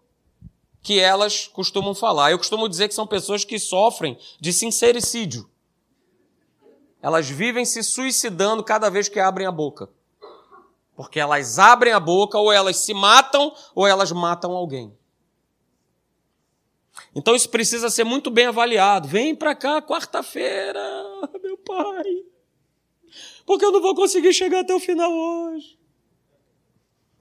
que 0.87 1.01
elas 1.01 1.49
costumam 1.49 1.93
falar. 1.93 2.31
Eu 2.31 2.37
costumo 2.37 2.69
dizer 2.69 2.87
que 2.87 2.93
são 2.93 3.05
pessoas 3.05 3.43
que 3.43 3.59
sofrem 3.59 4.17
de 4.39 4.53
sincericídio. 4.53 5.49
Elas 7.01 7.29
vivem 7.29 7.65
se 7.65 7.83
suicidando 7.83 8.63
cada 8.63 8.89
vez 8.89 9.09
que 9.09 9.19
abrem 9.19 9.45
a 9.45 9.51
boca. 9.51 9.89
Porque 10.95 11.19
elas 11.19 11.59
abrem 11.59 11.91
a 11.91 11.99
boca, 11.99 12.39
ou 12.39 12.53
elas 12.53 12.77
se 12.77 12.93
matam, 12.93 13.53
ou 13.75 13.85
elas 13.85 14.13
matam 14.13 14.53
alguém. 14.53 14.97
Então 17.13 17.35
isso 17.35 17.49
precisa 17.49 17.89
ser 17.89 18.05
muito 18.05 18.31
bem 18.31 18.45
avaliado. 18.45 19.09
Vem 19.09 19.35
para 19.35 19.53
cá 19.53 19.81
quarta-feira, 19.81 20.81
meu 21.43 21.57
pai. 21.57 22.23
Porque 23.45 23.65
eu 23.65 23.73
não 23.73 23.81
vou 23.81 23.93
conseguir 23.93 24.31
chegar 24.31 24.61
até 24.61 24.73
o 24.73 24.79
final 24.79 25.11
hoje. 25.11 25.76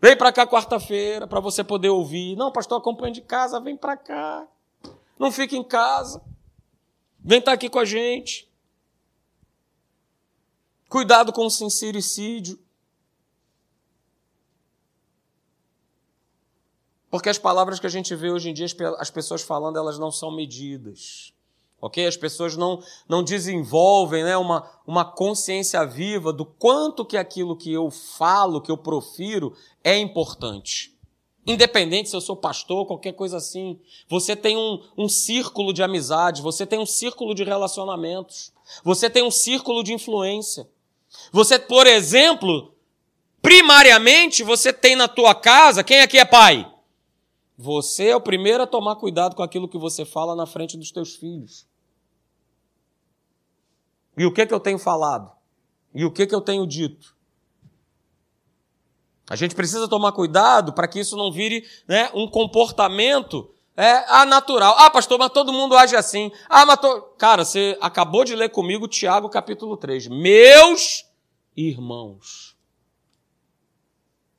Vem 0.00 0.16
para 0.16 0.32
cá 0.32 0.46
quarta-feira 0.46 1.26
para 1.26 1.40
você 1.40 1.64
poder 1.64 1.88
ouvir. 1.88 2.36
Não, 2.36 2.52
pastor, 2.52 2.78
acompanha 2.78 3.12
de 3.12 3.22
casa, 3.22 3.60
vem 3.60 3.76
para 3.76 3.96
cá. 3.96 4.46
Não 5.18 5.32
fique 5.32 5.56
em 5.56 5.64
casa. 5.64 6.22
Vem 7.18 7.38
estar 7.38 7.52
tá 7.52 7.54
aqui 7.54 7.68
com 7.68 7.78
a 7.78 7.84
gente. 7.84 8.50
Cuidado 10.88 11.32
com 11.32 11.46
o 11.46 11.50
sincericídio. 11.50 12.58
Porque 17.10 17.28
as 17.28 17.38
palavras 17.38 17.80
que 17.80 17.86
a 17.86 17.90
gente 17.90 18.14
vê 18.14 18.30
hoje 18.30 18.50
em 18.50 18.54
dia, 18.54 18.66
as 18.98 19.10
pessoas 19.10 19.42
falando, 19.42 19.78
elas 19.78 19.98
não 19.98 20.10
são 20.10 20.30
medidas. 20.30 21.32
Ok? 21.80 22.06
As 22.06 22.16
pessoas 22.16 22.56
não, 22.56 22.82
não 23.08 23.22
desenvolvem 23.22 24.24
né, 24.24 24.36
uma, 24.36 24.68
uma 24.86 25.04
consciência 25.04 25.84
viva 25.84 26.32
do 26.32 26.44
quanto 26.44 27.04
que 27.04 27.16
aquilo 27.16 27.56
que 27.56 27.72
eu 27.72 27.90
falo, 27.90 28.60
que 28.60 28.70
eu 28.70 28.78
profiro, 28.78 29.54
é 29.84 29.98
importante. 29.98 30.96
Independente 31.46 32.08
se 32.08 32.16
eu 32.16 32.20
sou 32.20 32.36
pastor, 32.36 32.86
qualquer 32.86 33.12
coisa 33.12 33.36
assim. 33.36 33.78
Você 34.08 34.34
tem 34.34 34.56
um, 34.56 34.82
um 34.98 35.08
círculo 35.08 35.72
de 35.72 35.82
amizade, 35.82 36.42
você 36.42 36.66
tem 36.66 36.78
um 36.78 36.86
círculo 36.86 37.34
de 37.34 37.44
relacionamentos, 37.44 38.52
você 38.82 39.08
tem 39.08 39.22
um 39.22 39.30
círculo 39.30 39.84
de 39.84 39.92
influência. 39.92 40.68
Você, 41.30 41.58
por 41.58 41.86
exemplo, 41.86 42.74
primariamente, 43.40 44.42
você 44.42 44.72
tem 44.72 44.96
na 44.96 45.06
tua 45.06 45.34
casa, 45.34 45.84
quem 45.84 46.00
aqui 46.00 46.18
é 46.18 46.24
pai? 46.24 46.68
Você 47.56 48.08
é 48.08 48.16
o 48.16 48.20
primeiro 48.20 48.62
a 48.62 48.66
tomar 48.66 48.96
cuidado 48.96 49.34
com 49.34 49.42
aquilo 49.42 49.68
que 49.68 49.78
você 49.78 50.04
fala 50.04 50.34
na 50.34 50.46
frente 50.46 50.76
dos 50.76 50.90
teus 50.90 51.14
filhos. 51.14 51.65
E 54.16 54.24
o 54.24 54.32
que 54.32 54.46
que 54.46 54.54
eu 54.54 54.60
tenho 54.60 54.78
falado? 54.78 55.30
E 55.94 56.04
o 56.04 56.10
que 56.10 56.26
que 56.26 56.34
eu 56.34 56.40
tenho 56.40 56.66
dito? 56.66 57.14
A 59.28 59.34
gente 59.34 59.54
precisa 59.54 59.88
tomar 59.88 60.12
cuidado 60.12 60.72
para 60.72 60.86
que 60.86 61.00
isso 61.00 61.16
não 61.16 61.32
vire 61.32 61.66
né, 61.86 62.10
um 62.14 62.28
comportamento 62.28 63.50
é, 63.76 64.04
anatural. 64.08 64.74
Ah, 64.78 64.88
pastor, 64.88 65.18
mas 65.18 65.30
todo 65.30 65.52
mundo 65.52 65.76
age 65.76 65.96
assim. 65.96 66.30
Ah, 66.48 66.64
mas 66.64 66.78
to... 66.78 67.02
Cara, 67.18 67.44
você 67.44 67.76
acabou 67.80 68.24
de 68.24 68.34
ler 68.34 68.50
comigo 68.50 68.88
Tiago 68.88 69.28
capítulo 69.28 69.76
3. 69.76 70.06
Meus 70.08 71.04
irmãos. 71.56 72.56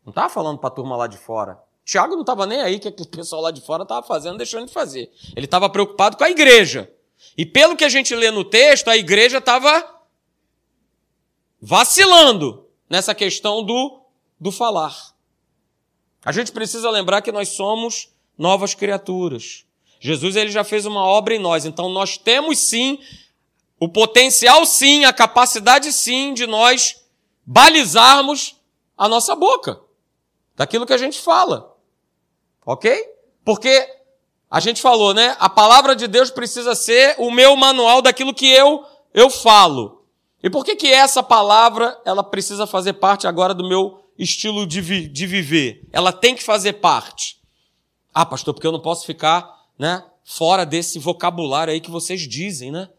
Não 0.05 0.12
estava 0.12 0.29
falando 0.29 0.57
para 0.57 0.69
a 0.69 0.72
turma 0.72 0.96
lá 0.96 1.05
de 1.05 1.17
fora. 1.17 1.62
Tiago 1.84 2.13
não 2.13 2.22
estava 2.22 2.46
nem 2.46 2.62
aí 2.62 2.79
que 2.79 2.88
o 2.88 3.07
pessoal 3.07 3.41
lá 3.41 3.51
de 3.51 3.62
fora 3.62 3.84
estava 3.84 4.05
fazendo, 4.05 4.38
deixando 4.38 4.65
de 4.65 4.74
fazer. 4.74 5.12
Ele 5.36 5.46
estava 5.46 5.69
preocupado 5.69 6.17
com 6.17 6.24
a 6.24 6.29
igreja. 6.29 6.91
E 7.38 7.46
pelo 7.46 7.75
que 7.75 7.86
a 7.86 7.89
gente 7.89 8.15
lê 8.15 8.32
no 8.32 8.44
texto, 8.44 8.88
a 8.88 8.98
igreja 8.98 9.38
estava 9.38 10.01
vacilando 11.62 12.65
nessa 12.89 13.13
questão 13.13 13.63
do, 13.63 14.01
do 14.39 14.51
falar. 14.51 15.15
A 16.25 16.32
gente 16.32 16.51
precisa 16.51 16.89
lembrar 16.89 17.22
que 17.22 17.32
nós 17.32 17.50
somos 17.50 18.10
novas 18.38 18.74
criaturas. 18.74 19.65
Jesus 20.00 20.36
ele 20.36 20.51
já 20.51 20.63
fez 20.63 20.86
uma 20.86 21.06
obra 21.06 21.36
em 21.36 21.39
nós, 21.39 21.65
então 21.65 21.89
nós 21.89 22.17
temos 22.17 22.60
sim 22.60 23.00
o 23.79 23.88
potencial 23.88 24.65
sim, 24.65 25.06
a 25.06 25.13
capacidade 25.13 25.94
sim 25.94 26.34
de 26.34 26.48
nós 26.48 27.03
balizarmos 27.46 28.56
a 28.98 29.08
nossa 29.08 29.36
boca 29.36 29.79
daquilo 30.56 30.86
que 30.86 30.94
a 30.94 30.98
gente 30.98 31.20
fala. 31.20 31.77
Ok? 32.65 32.91
Porque 33.46 33.97
a 34.50 34.60
gente 34.60 34.82
falou, 34.82 35.13
né? 35.13 35.36
A 35.39 35.50
palavra 35.50 35.96
de 35.96 36.08
Deus 36.08 36.32
precisa 36.32 36.74
ser 36.74 37.16
o 37.18 37.30
meu 37.30 37.56
manual 37.56 38.01
daquilo 38.01 38.34
que 38.34 38.50
eu 38.50 38.86
eu 39.13 39.30
falo. 39.30 40.04
E 40.44 40.50
por 40.50 40.63
que 40.63 40.75
que 40.75 40.88
essa 40.88 41.24
palavra 41.24 42.00
ela 42.06 42.24
precisa 42.24 42.68
fazer 42.68 42.94
parte 42.94 43.27
agora 43.27 43.54
do 43.54 43.68
meu 43.68 44.04
estilo 44.18 44.66
de, 44.66 44.80
vi, 44.80 45.08
de 45.08 45.25
viver? 45.25 45.82
Ela 45.92 46.13
tem 46.13 46.36
que 46.36 46.44
fazer 46.44 46.74
parte. 46.74 47.39
Ah, 48.13 48.25
pastor, 48.25 48.54
porque 48.54 48.68
eu 48.68 48.72
não 48.72 48.80
posso 48.80 49.06
ficar, 49.06 49.50
né, 49.77 50.04
fora 50.24 50.66
desse 50.66 51.00
vocabulário 51.00 51.74
aí 51.74 51.82
que 51.82 51.89
vocês 51.89 52.22
dizem, 52.22 52.72
né? 52.72 52.89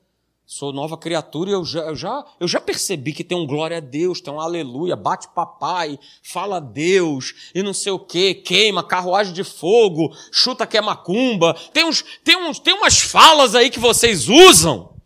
Sou 0.51 0.73
nova 0.73 0.97
criatura 0.97 1.51
e 1.51 1.53
eu 1.53 1.63
já, 1.63 1.81
eu, 1.81 1.95
já, 1.95 2.25
eu 2.41 2.49
já 2.49 2.59
percebi 2.59 3.13
que 3.13 3.23
tem 3.23 3.37
um 3.37 3.47
glória 3.47 3.77
a 3.77 3.81
Deus, 3.81 4.19
tem 4.19 4.33
um 4.33 4.41
aleluia, 4.41 4.97
bate 4.97 5.29
papai, 5.35 5.99
fala 6.23 6.57
a 6.57 6.61
Deus 6.61 7.35
e 7.55 7.63
não 7.63 7.75
sei 7.75 7.93
o 7.93 7.99
que, 7.99 8.33
queima, 8.33 8.83
carruagem 8.83 9.35
de 9.35 9.45
fogo, 9.45 10.11
chuta 10.33 10.67
que 10.67 10.79
é 10.79 10.81
macumba. 10.81 11.55
Tem, 11.71 11.85
uns, 11.85 12.03
tem, 12.25 12.35
uns, 12.35 12.59
tem 12.59 12.73
umas 12.73 12.99
falas 12.99 13.55
aí 13.55 13.69
que 13.69 13.79
vocês 13.79 14.27
usam 14.31 14.97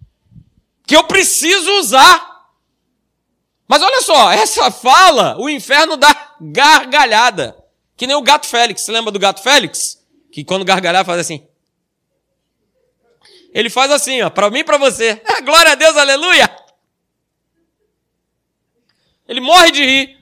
que 0.86 0.94
eu 0.94 1.02
preciso 1.02 1.72
usar. 1.80 2.46
Mas 3.66 3.82
olha 3.82 4.00
só, 4.02 4.30
essa 4.30 4.70
fala, 4.70 5.36
o 5.40 5.48
inferno 5.48 5.96
dá 5.96 6.36
gargalhada. 6.40 7.56
Que 7.96 8.06
nem 8.06 8.14
o 8.14 8.22
gato 8.22 8.46
Félix. 8.46 8.86
Lembra 8.86 9.10
do 9.10 9.18
gato 9.18 9.42
Félix? 9.42 9.98
Que 10.30 10.44
quando 10.44 10.64
gargalhar 10.64 11.04
faz 11.04 11.18
assim. 11.18 11.44
Ele 13.52 13.68
faz 13.68 13.90
assim, 13.90 14.22
ó, 14.22 14.30
para 14.30 14.50
mim 14.50 14.60
e 14.60 14.64
para 14.64 14.78
você. 14.78 15.22
glória 15.44 15.72
a 15.72 15.74
Deus, 15.74 15.96
aleluia! 15.96 16.50
Ele 19.28 19.40
morre 19.40 19.70
de 19.70 19.84
rir. 19.84 20.18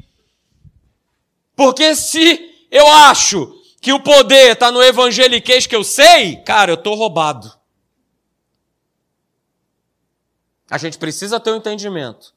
Porque 1.55 1.95
se 1.95 2.67
eu 2.71 2.87
acho 2.87 3.61
que 3.81 3.93
o 3.93 4.01
poder 4.01 4.53
está 4.53 4.71
no 4.71 4.83
evangeliquez 4.83 5.67
que 5.67 5.75
eu 5.75 5.85
sei, 5.85 6.37
cara, 6.43 6.71
eu 6.73 6.75
estou 6.75 6.95
roubado. 6.95 7.59
A 10.71 10.79
gente 10.79 10.99
precisa 10.99 11.41
ter 11.41 11.51
um 11.53 11.57
entendimento 11.57 12.35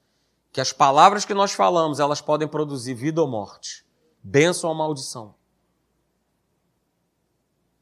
que 0.52 0.62
as 0.62 0.72
palavras 0.72 1.26
que 1.26 1.34
nós 1.34 1.52
falamos, 1.52 2.00
elas 2.00 2.22
podem 2.22 2.48
produzir 2.48 2.94
vida 2.94 3.22
ou 3.22 3.28
morte, 3.28 3.86
bênção 4.24 4.70
ou 4.70 4.76
maldição. 4.76 5.36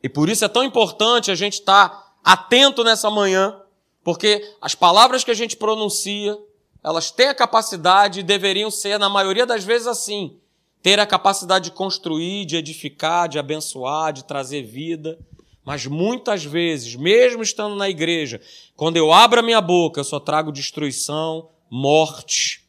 E 0.02 0.10
por 0.10 0.30
isso 0.30 0.44
é 0.44 0.48
tão 0.48 0.64
importante 0.64 1.30
a 1.30 1.36
gente 1.36 1.60
estar 1.60 1.90
tá 1.90 2.11
atento 2.24 2.84
nessa 2.84 3.10
manhã, 3.10 3.60
porque 4.04 4.56
as 4.62 4.76
palavras 4.76 5.24
que 5.24 5.32
a 5.32 5.36
gente 5.36 5.56
pronuncia, 5.56 6.38
elas 6.84 7.12
têm 7.12 7.28
a 7.28 7.36
capacidade 7.36 8.20
e 8.20 8.24
deveriam 8.24 8.72
ser, 8.72 8.98
na 8.98 9.10
maioria 9.10 9.46
das 9.46 9.64
vezes, 9.64 9.88
assim, 9.88 10.40
ter 10.82 11.00
a 11.00 11.06
capacidade 11.06 11.66
de 11.70 11.76
construir, 11.76 12.46
de 12.46 12.58
edificar, 12.58 13.30
de 13.30 13.38
abençoar, 13.38 14.12
de 14.12 14.24
trazer 14.24 14.64
vida. 14.64 15.20
Mas 15.64 15.86
muitas 15.86 16.44
vezes, 16.44 16.96
mesmo 16.96 17.44
estando 17.44 17.76
na 17.76 17.88
igreja, 17.88 18.42
quando 18.76 18.98
eu 18.98 19.14
abro 19.14 19.40
a 19.40 19.44
minha 19.44 19.62
boca, 19.62 20.00
eu 20.00 20.04
só 20.04 20.20
trago 20.20 20.52
destruição, 20.52 21.50
morte. 21.70 22.68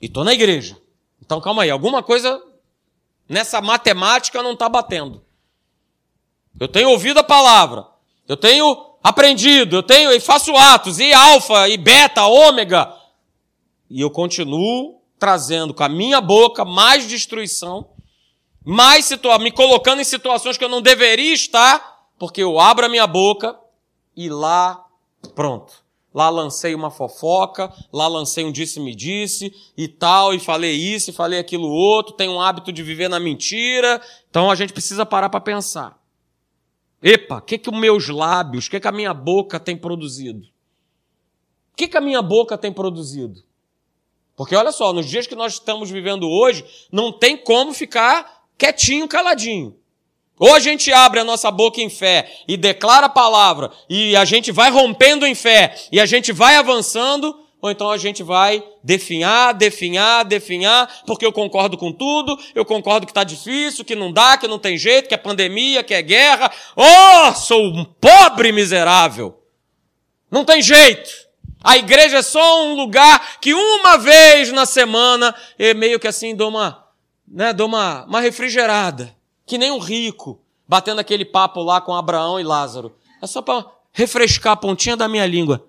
E 0.00 0.06
estou 0.06 0.24
na 0.24 0.34
igreja. 0.34 0.76
Então 1.20 1.40
calma 1.40 1.62
aí, 1.62 1.70
alguma 1.70 2.02
coisa 2.02 2.42
nessa 3.28 3.60
matemática 3.60 4.42
não 4.42 4.52
está 4.52 4.68
batendo. 4.68 5.24
Eu 6.58 6.68
tenho 6.68 6.90
ouvido 6.90 7.18
a 7.18 7.24
palavra. 7.24 7.86
Eu 8.28 8.36
tenho 8.36 8.94
aprendido. 9.02 9.76
Eu 9.76 9.82
tenho 9.82 10.12
e 10.12 10.20
faço 10.20 10.56
atos. 10.56 10.98
E 10.98 11.12
alfa, 11.12 11.68
e 11.68 11.76
beta, 11.76 12.24
ômega. 12.26 12.92
E 13.88 14.00
eu 14.00 14.10
continuo 14.10 15.00
trazendo 15.18 15.72
com 15.72 15.82
a 15.82 15.88
minha 15.88 16.20
boca 16.20 16.64
mais 16.64 17.06
destruição, 17.06 17.88
mais 18.64 19.04
situa 19.06 19.38
me 19.38 19.50
colocando 19.50 20.00
em 20.00 20.04
situações 20.04 20.58
que 20.58 20.64
eu 20.64 20.68
não 20.68 20.82
deveria 20.82 21.32
estar, 21.32 22.08
porque 22.18 22.42
eu 22.42 22.58
abro 22.58 22.86
a 22.86 22.88
minha 22.88 23.06
boca 23.06 23.56
e 24.16 24.28
lá, 24.28 24.84
pronto. 25.34 25.84
Lá 26.12 26.30
lancei 26.30 26.74
uma 26.74 26.90
fofoca, 26.90 27.70
lá 27.92 28.08
lancei 28.08 28.42
um 28.44 28.50
disse-me-disse 28.50 29.54
e 29.76 29.86
tal, 29.86 30.32
e 30.32 30.40
falei 30.40 30.72
isso, 30.72 31.10
e 31.10 31.12
falei 31.12 31.38
aquilo 31.38 31.68
outro, 31.68 32.14
tenho 32.14 32.32
um 32.32 32.40
hábito 32.40 32.72
de 32.72 32.82
viver 32.82 33.08
na 33.08 33.20
mentira. 33.20 34.00
Então 34.30 34.50
a 34.50 34.54
gente 34.54 34.72
precisa 34.72 35.04
parar 35.04 35.28
para 35.28 35.40
pensar. 35.40 35.98
Epa, 37.02 37.38
o 37.38 37.42
que, 37.42 37.58
que 37.58 37.70
os 37.70 37.78
meus 37.78 38.08
lábios, 38.08 38.66
o 38.66 38.70
que, 38.70 38.80
que 38.80 38.88
a 38.88 38.92
minha 38.92 39.12
boca 39.12 39.60
tem 39.60 39.76
produzido? 39.76 40.40
O 41.72 41.76
que, 41.76 41.88
que 41.88 41.96
a 41.96 42.00
minha 42.00 42.22
boca 42.22 42.56
tem 42.56 42.72
produzido? 42.72 43.42
Porque 44.34 44.54
olha 44.54 44.72
só, 44.72 44.92
nos 44.92 45.06
dias 45.06 45.26
que 45.26 45.34
nós 45.34 45.54
estamos 45.54 45.90
vivendo 45.90 46.28
hoje, 46.28 46.64
não 46.92 47.12
tem 47.12 47.36
como 47.36 47.72
ficar 47.72 48.44
quietinho, 48.58 49.08
caladinho. 49.08 49.76
Ou 50.38 50.54
a 50.54 50.60
gente 50.60 50.92
abre 50.92 51.20
a 51.20 51.24
nossa 51.24 51.50
boca 51.50 51.80
em 51.80 51.88
fé 51.88 52.30
e 52.46 52.56
declara 52.56 53.06
a 53.06 53.10
palavra, 53.10 53.70
e 53.88 54.14
a 54.14 54.24
gente 54.24 54.52
vai 54.52 54.70
rompendo 54.70 55.26
em 55.26 55.34
fé, 55.34 55.74
e 55.90 55.98
a 55.98 56.04
gente 56.04 56.32
vai 56.32 56.56
avançando, 56.56 57.45
ou 57.60 57.70
então 57.70 57.90
a 57.90 57.96
gente 57.96 58.22
vai 58.22 58.62
definhar, 58.82 59.54
definhar, 59.54 60.24
definhar, 60.24 61.02
porque 61.06 61.24
eu 61.24 61.32
concordo 61.32 61.76
com 61.76 61.90
tudo, 61.90 62.38
eu 62.54 62.64
concordo 62.64 63.06
que 63.06 63.10
está 63.10 63.24
difícil, 63.24 63.84
que 63.84 63.96
não 63.96 64.12
dá, 64.12 64.36
que 64.36 64.46
não 64.46 64.58
tem 64.58 64.76
jeito, 64.76 65.08
que 65.08 65.14
é 65.14 65.18
pandemia, 65.18 65.82
que 65.82 65.94
é 65.94 66.02
guerra. 66.02 66.50
Oh, 66.76 67.34
sou 67.34 67.62
um 67.62 67.84
pobre 67.84 68.52
miserável. 68.52 69.42
Não 70.30 70.44
tem 70.44 70.60
jeito. 70.60 71.10
A 71.64 71.76
igreja 71.76 72.18
é 72.18 72.22
só 72.22 72.64
um 72.64 72.74
lugar 72.74 73.40
que 73.40 73.54
uma 73.54 73.96
vez 73.96 74.52
na 74.52 74.66
semana 74.66 75.34
eu 75.58 75.74
meio 75.74 75.98
que 75.98 76.06
assim 76.06 76.36
dou 76.36 76.50
uma, 76.50 76.84
né, 77.26 77.52
dou 77.52 77.66
uma, 77.66 78.04
uma 78.04 78.20
refrigerada. 78.20 79.16
Que 79.46 79.56
nem 79.56 79.70
um 79.70 79.78
rico, 79.78 80.40
batendo 80.68 81.00
aquele 81.00 81.24
papo 81.24 81.62
lá 81.62 81.80
com 81.80 81.94
Abraão 81.94 82.38
e 82.38 82.44
Lázaro. 82.44 82.94
É 83.22 83.26
só 83.26 83.40
para 83.40 83.64
refrescar 83.92 84.52
a 84.52 84.56
pontinha 84.56 84.96
da 84.96 85.08
minha 85.08 85.26
língua. 85.26 85.66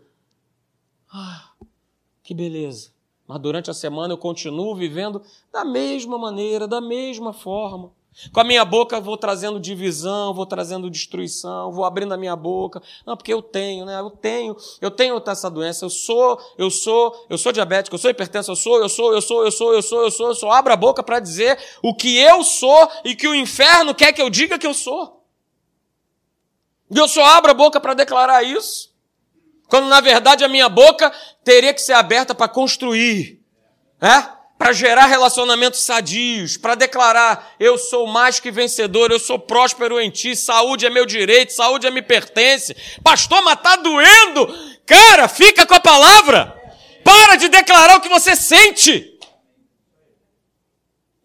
Que 2.27 2.33
beleza. 2.33 2.89
Mas 3.25 3.39
durante 3.39 3.71
a 3.71 3.73
semana 3.73 4.11
eu 4.11 4.17
continuo 4.17 4.75
vivendo 4.75 5.21
da 5.49 5.63
mesma 5.63 6.17
maneira, 6.17 6.67
da 6.67 6.81
mesma 6.81 7.31
forma. 7.31 7.89
Com 8.33 8.41
a 8.41 8.43
minha 8.43 8.65
boca 8.65 8.99
vou 8.99 9.15
trazendo 9.15 9.61
divisão, 9.61 10.33
vou 10.33 10.45
trazendo 10.45 10.89
destruição, 10.89 11.71
vou 11.71 11.85
abrindo 11.85 12.13
a 12.13 12.17
minha 12.17 12.35
boca. 12.35 12.83
Não, 13.05 13.15
porque 13.15 13.33
eu 13.33 13.41
tenho, 13.41 13.85
né? 13.85 13.97
Eu 13.97 14.09
tenho, 14.09 14.57
eu 14.81 14.91
tenho 14.91 15.23
essa 15.25 15.49
doença, 15.49 15.85
eu 15.85 15.89
sou, 15.89 16.37
eu 16.57 16.69
sou, 16.69 17.27
eu 17.29 17.37
sou 17.37 17.53
diabético, 17.53 17.95
eu 17.95 17.99
sou 17.99 18.11
hipertenso, 18.11 18.51
eu 18.51 18.57
sou, 18.57 18.77
eu 18.81 18.89
sou, 18.89 19.13
eu 19.13 19.21
sou, 19.21 19.45
eu 19.45 19.51
sou, 19.51 19.73
eu 19.73 19.81
sou, 19.81 20.03
eu 20.03 20.11
sou, 20.11 20.27
eu 20.27 20.35
sou. 20.35 20.51
Abro 20.51 20.73
a 20.73 20.75
boca 20.75 21.01
para 21.01 21.21
dizer 21.21 21.57
o 21.81 21.95
que 21.95 22.17
eu 22.17 22.43
sou 22.43 22.91
e 23.05 23.15
que 23.15 23.29
o 23.29 23.33
inferno 23.33 23.95
quer 23.95 24.11
que 24.11 24.21
eu 24.21 24.29
diga 24.29 24.59
que 24.59 24.67
eu 24.67 24.73
sou. 24.73 25.23
E 26.91 26.97
eu 26.97 27.07
só 27.07 27.23
abro 27.23 27.51
a 27.51 27.53
boca 27.53 27.79
para 27.79 27.93
declarar 27.93 28.43
isso. 28.43 28.96
Quando 29.67 29.87
na 29.87 29.99
verdade 29.99 30.43
a 30.43 30.47
minha 30.47 30.69
boca 30.69 31.11
teria 31.43 31.73
que 31.73 31.81
ser 31.81 31.93
aberta 31.93 32.33
para 32.33 32.47
construir, 32.47 33.41
é? 34.01 34.37
para 34.57 34.73
gerar 34.73 35.05
relacionamentos 35.05 35.81
sadios, 35.81 36.57
para 36.57 36.75
declarar: 36.75 37.53
eu 37.59 37.77
sou 37.77 38.07
mais 38.07 38.39
que 38.39 38.49
vencedor, 38.49 39.11
eu 39.11 39.19
sou 39.19 39.37
próspero 39.37 39.99
em 39.99 40.09
ti, 40.09 40.35
saúde 40.35 40.85
é 40.85 40.89
meu 40.89 41.05
direito, 41.05 41.53
saúde 41.53 41.85
é 41.85 41.91
me 41.91 42.01
pertence. 42.01 42.75
Pastor, 43.03 43.41
mas 43.43 43.61
tá 43.61 43.75
doendo! 43.75 44.47
Cara, 44.85 45.27
fica 45.27 45.65
com 45.65 45.75
a 45.75 45.79
palavra! 45.79 46.55
Para 47.03 47.35
de 47.35 47.47
declarar 47.47 47.97
o 47.97 48.01
que 48.01 48.09
você 48.09 48.35
sente! 48.35 49.13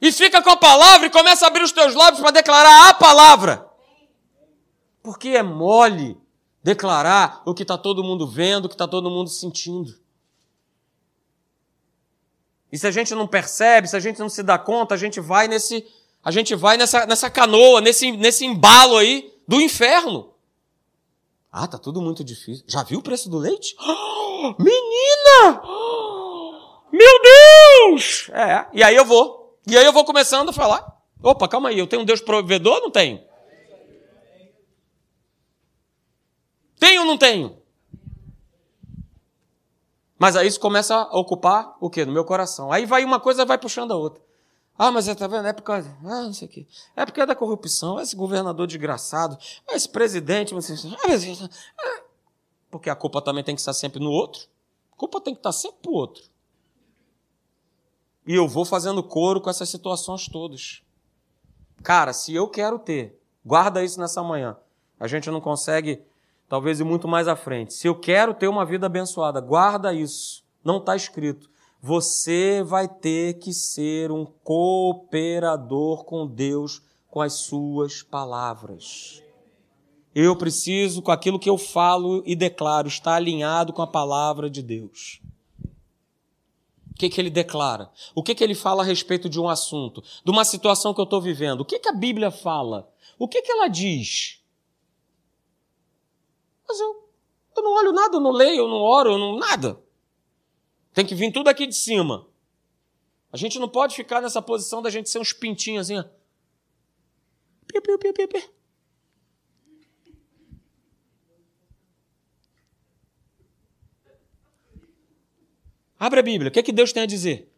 E 0.00 0.10
fica 0.10 0.42
com 0.42 0.50
a 0.50 0.56
palavra 0.56 1.06
e 1.06 1.10
começa 1.10 1.44
a 1.44 1.48
abrir 1.48 1.62
os 1.62 1.72
teus 1.72 1.94
lábios 1.94 2.20
para 2.20 2.32
declarar 2.32 2.88
a 2.88 2.94
palavra. 2.94 3.64
Porque 5.00 5.30
é 5.30 5.42
mole 5.42 6.21
declarar 6.62 7.42
o 7.44 7.54
que 7.54 7.62
está 7.62 7.76
todo 7.76 8.04
mundo 8.04 8.26
vendo, 8.26 8.66
o 8.66 8.68
que 8.68 8.74
está 8.74 8.86
todo 8.86 9.10
mundo 9.10 9.28
sentindo. 9.28 9.94
E 12.70 12.78
se 12.78 12.86
a 12.86 12.90
gente 12.90 13.14
não 13.14 13.26
percebe, 13.26 13.88
se 13.88 13.96
a 13.96 14.00
gente 14.00 14.18
não 14.18 14.28
se 14.28 14.42
dá 14.42 14.58
conta, 14.58 14.94
a 14.94 14.98
gente 14.98 15.20
vai 15.20 15.46
nesse, 15.46 15.86
a 16.24 16.30
gente 16.30 16.54
vai 16.54 16.76
nessa, 16.76 17.04
nessa 17.04 17.28
canoa, 17.28 17.80
nesse, 17.80 18.12
nesse 18.12 18.46
embalo 18.46 18.96
aí 18.96 19.32
do 19.46 19.60
inferno. 19.60 20.32
Ah, 21.50 21.66
tá 21.66 21.76
tudo 21.76 22.00
muito 22.00 22.24
difícil. 22.24 22.64
Já 22.66 22.82
viu 22.82 23.00
o 23.00 23.02
preço 23.02 23.28
do 23.28 23.36
leite? 23.36 23.76
Menina! 24.58 25.62
Meu 26.90 27.22
Deus! 27.22 28.30
É, 28.32 28.66
e 28.72 28.82
aí 28.82 28.96
eu 28.96 29.04
vou. 29.04 29.58
E 29.66 29.76
aí 29.76 29.84
eu 29.84 29.92
vou 29.92 30.04
começando 30.04 30.48
a 30.48 30.52
falar. 30.52 30.86
Opa, 31.22 31.46
calma 31.46 31.68
aí, 31.68 31.78
eu 31.78 31.86
tenho 31.86 32.02
um 32.02 32.06
Deus 32.06 32.20
provedor 32.20 32.80
não 32.80 32.90
tenho? 32.90 33.20
Tenho 36.82 37.02
ou 37.02 37.06
não 37.06 37.16
tenho? 37.16 37.56
Mas 40.18 40.34
aí 40.34 40.48
isso 40.48 40.58
começa 40.58 40.96
a 40.96 41.16
ocupar 41.16 41.76
o 41.78 41.88
quê? 41.88 42.04
No 42.04 42.10
meu 42.10 42.24
coração. 42.24 42.72
Aí 42.72 42.84
vai 42.84 43.04
uma 43.04 43.20
coisa 43.20 43.44
vai 43.44 43.56
puxando 43.56 43.92
a 43.92 43.96
outra. 43.96 44.20
Ah, 44.76 44.90
mas 44.90 45.06
está 45.06 45.28
vendo? 45.28 45.46
É 45.46 45.52
por 45.52 45.62
causa. 45.62 45.96
Ah, 46.02 46.22
não 46.22 46.32
sei 46.32 46.48
o 46.48 46.50
quê. 46.50 46.66
É 46.96 47.06
porque 47.06 47.20
é 47.20 47.26
da 47.26 47.36
corrupção, 47.36 48.00
esse 48.00 48.16
governador 48.16 48.66
desgraçado, 48.66 49.38
esse 49.70 49.88
presidente. 49.88 50.52
Ah, 51.78 52.02
porque 52.68 52.90
a 52.90 52.96
culpa 52.96 53.22
também 53.22 53.44
tem 53.44 53.54
que 53.54 53.60
estar 53.60 53.74
sempre 53.74 54.00
no 54.00 54.10
outro. 54.10 54.48
A 54.92 54.96
culpa 54.96 55.20
tem 55.20 55.34
que 55.34 55.38
estar 55.38 55.52
sempre 55.52 55.82
para 55.82 55.92
o 55.92 55.94
outro. 55.94 56.24
E 58.26 58.34
eu 58.34 58.48
vou 58.48 58.64
fazendo 58.64 59.04
coro 59.04 59.40
com 59.40 59.50
essas 59.50 59.68
situações 59.68 60.26
todas. 60.26 60.82
Cara, 61.80 62.12
se 62.12 62.34
eu 62.34 62.48
quero 62.48 62.76
ter, 62.80 63.16
guarda 63.46 63.84
isso 63.84 64.00
nessa 64.00 64.20
manhã. 64.20 64.56
A 64.98 65.06
gente 65.06 65.30
não 65.30 65.40
consegue 65.40 66.04
talvez 66.52 66.80
e 66.80 66.84
muito 66.84 67.08
mais 67.08 67.28
à 67.28 67.34
frente. 67.34 67.72
Se 67.72 67.88
eu 67.88 67.94
quero 67.94 68.34
ter 68.34 68.46
uma 68.46 68.66
vida 68.66 68.84
abençoada, 68.84 69.40
guarda 69.40 69.94
isso. 69.94 70.44
Não 70.62 70.76
está 70.76 70.94
escrito. 70.94 71.48
Você 71.80 72.62
vai 72.62 72.86
ter 72.86 73.38
que 73.38 73.54
ser 73.54 74.12
um 74.12 74.26
cooperador 74.26 76.04
com 76.04 76.26
Deus 76.26 76.82
com 77.08 77.22
as 77.22 77.32
suas 77.38 78.02
palavras. 78.02 79.22
Eu 80.14 80.36
preciso, 80.36 81.00
com 81.00 81.10
aquilo 81.10 81.38
que 81.38 81.48
eu 81.48 81.56
falo 81.56 82.22
e 82.26 82.36
declaro, 82.36 82.86
estar 82.86 83.14
alinhado 83.14 83.72
com 83.72 83.80
a 83.80 83.86
palavra 83.86 84.50
de 84.50 84.62
Deus. 84.62 85.22
O 86.90 86.94
que, 86.98 87.08
que 87.08 87.18
ele 87.18 87.30
declara? 87.30 87.90
O 88.14 88.22
que, 88.22 88.34
que 88.34 88.44
ele 88.44 88.54
fala 88.54 88.82
a 88.82 88.86
respeito 88.86 89.26
de 89.26 89.40
um 89.40 89.48
assunto, 89.48 90.04
de 90.22 90.30
uma 90.30 90.44
situação 90.44 90.92
que 90.92 91.00
eu 91.00 91.04
estou 91.04 91.18
vivendo? 91.22 91.62
O 91.62 91.64
que, 91.64 91.78
que 91.78 91.88
a 91.88 91.94
Bíblia 91.94 92.30
fala? 92.30 92.92
O 93.18 93.26
que, 93.26 93.40
que 93.40 93.50
ela 93.50 93.68
diz? 93.68 94.41
Mas 96.68 96.80
eu, 96.80 97.08
eu 97.56 97.62
não 97.62 97.72
olho 97.72 97.92
nada, 97.92 98.16
eu 98.16 98.20
não 98.20 98.30
leio, 98.30 98.62
eu 98.62 98.68
não 98.68 98.78
oro, 98.78 99.12
eu 99.12 99.18
não. 99.18 99.36
nada. 99.36 99.82
Tem 100.92 101.06
que 101.06 101.14
vir 101.14 101.32
tudo 101.32 101.48
aqui 101.48 101.66
de 101.66 101.74
cima. 101.74 102.26
A 103.32 103.36
gente 103.36 103.58
não 103.58 103.68
pode 103.68 103.96
ficar 103.96 104.20
nessa 104.20 104.42
posição 104.42 104.82
da 104.82 104.90
gente 104.90 105.08
ser 105.08 105.18
uns 105.18 105.32
pintinhos 105.32 105.90
assim. 105.90 106.02
Piu, 107.66 107.80
piu, 107.80 107.98
piu, 107.98 108.12
piu, 108.12 108.28
piu. 108.28 108.42
Abre 115.98 116.18
a 116.18 116.22
Bíblia. 116.22 116.48
O 116.48 116.52
que, 116.52 116.58
é 116.58 116.62
que 116.62 116.72
Deus 116.72 116.92
tem 116.92 117.04
a 117.04 117.06
dizer? 117.06 117.48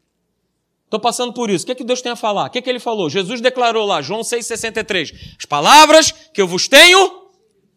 Estou 0.85 1.01
passando 1.01 1.33
por 1.33 1.49
isso. 1.51 1.65
O 1.65 1.67
que, 1.67 1.73
é 1.73 1.75
que 1.75 1.83
Deus 1.83 2.03
tem 2.03 2.13
a 2.13 2.17
falar? 2.17 2.47
O 2.47 2.51
que, 2.51 2.59
é 2.59 2.63
que 2.63 2.69
ele 2.69 2.79
falou? 2.79 3.09
Jesus 3.09 3.41
declarou 3.41 3.87
lá, 3.87 4.03
João 4.03 4.21
6,63. 4.21 5.37
As 5.39 5.47
palavras 5.47 6.13
que 6.13 6.41
eu 6.41 6.47
vos 6.47 6.69
tenho. 6.69 7.24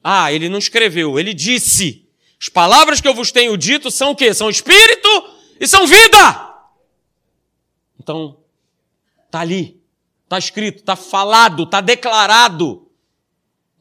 Ah, 0.04 0.32
ele 0.32 0.50
não 0.50 0.58
escreveu, 0.58 1.20
ele 1.20 1.34
disse. 1.34 2.08
As 2.40 2.50
palavras 2.50 3.02
que 3.02 3.08
eu 3.08 3.14
vos 3.14 3.32
tenho 3.32 3.58
dito 3.58 3.90
são 3.90 4.12
o 4.12 4.16
quê? 4.16 4.34
São 4.34 4.50
espírito 4.50 5.10
e 5.60 5.68
são 5.68 5.88
vida. 5.88 6.56
Então, 8.00 8.38
tá 9.30 9.40
ali, 9.40 9.82
tá 10.30 10.38
escrito, 10.38 10.84
tá 10.84 10.96
falado, 10.96 11.66
tá 11.66 11.82
declarado. 11.82 12.88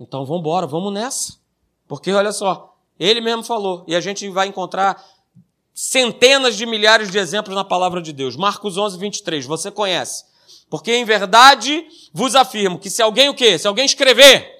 Então, 0.01 0.25
vamos 0.25 0.41
embora, 0.41 0.67
vamos 0.67 0.93
nessa. 0.93 1.39
Porque 1.87 2.13
olha 2.13 2.33
só, 2.33 2.77
ele 2.99 3.21
mesmo 3.21 3.45
falou, 3.45 3.85
e 3.87 3.95
a 3.95 4.01
gente 4.01 4.29
vai 4.31 4.49
encontrar 4.49 5.03
centenas 5.75 6.57
de 6.57 6.65
milhares 6.65 7.11
de 7.11 7.19
exemplos 7.19 7.55
na 7.55 7.63
palavra 7.63 8.01
de 8.01 8.13
Deus. 8.13 8.35
Marcos 8.35 8.79
11, 8.79 8.99
23, 8.99 9.45
você 9.45 9.71
conhece. 9.71 10.25
Porque 10.71 10.93
em 10.93 11.05
verdade 11.05 11.87
vos 12.13 12.35
afirmo 12.35 12.79
que 12.79 12.91
se 12.91 13.03
alguém 13.03 13.29
o 13.29 13.35
quê? 13.35 13.59
Se 13.59 13.69
alguém 13.69 13.85
escrever. 13.85 14.56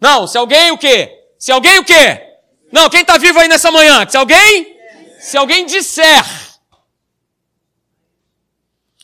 Não, 0.00 0.26
se 0.26 0.38
alguém 0.38 0.70
o 0.70 0.78
quê? 0.78 1.26
Se 1.38 1.52
alguém 1.52 1.78
o 1.78 1.84
quê? 1.84 2.38
Não, 2.72 2.88
quem 2.88 3.00
está 3.00 3.16
vivo 3.18 3.38
aí 3.38 3.48
nessa 3.48 3.70
manhã? 3.70 4.06
Se 4.08 4.16
alguém? 4.16 4.76
Se 5.20 5.36
alguém 5.36 5.66
disser. 5.66 6.24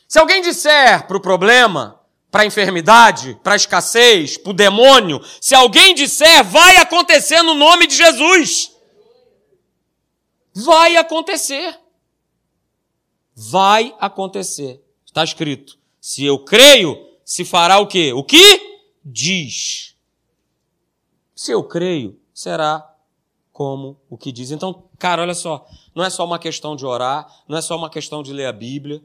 Se 0.07 0.19
alguém 0.19 0.43
disser 0.43 1.07
para 1.07 1.17
o 1.17 1.21
problema, 1.21 2.01
para 2.31 2.43
a 2.43 2.47
enfermidade, 2.47 3.39
para 3.43 3.55
a 3.55 3.57
escassez, 3.57 4.37
para 4.37 4.51
o 4.51 4.55
demônio, 4.55 5.21
se 5.41 5.55
alguém 5.55 5.95
disser, 5.95 6.45
vai 6.45 6.77
acontecer 6.77 7.43
no 7.43 7.55
nome 7.55 7.87
de 7.87 7.97
Jesus. 7.97 8.73
Vai 10.55 10.97
acontecer. 10.97 11.79
Vai 13.35 13.95
acontecer. 13.99 14.81
Está 15.05 15.25
escrito. 15.25 15.79
Se 16.01 16.25
eu 16.25 16.39
creio, 16.39 16.97
se 17.25 17.45
fará 17.45 17.79
o 17.79 17.87
quê? 17.87 18.13
O 18.13 18.23
que 18.23 18.61
diz. 19.05 19.94
Se 21.35 21.53
eu 21.53 21.65
creio, 21.65 22.19
será 22.33 22.95
como 23.55 23.97
o 24.11 24.19
que 24.19 24.33
diz. 24.33 24.51
Então, 24.51 24.83
cara, 24.99 25.23
olha 25.23 25.33
só, 25.33 25.65
não 25.95 26.05
é 26.05 26.11
só 26.11 26.25
uma 26.25 26.41
questão 26.41 26.75
de 26.75 26.85
orar, 26.85 27.27
não 27.47 27.57
é 27.57 27.63
só 27.63 27.77
uma 27.77 27.89
questão 27.89 28.23
de 28.23 28.33
ler 28.33 28.47
a 28.47 28.53
Bíblia, 28.53 29.01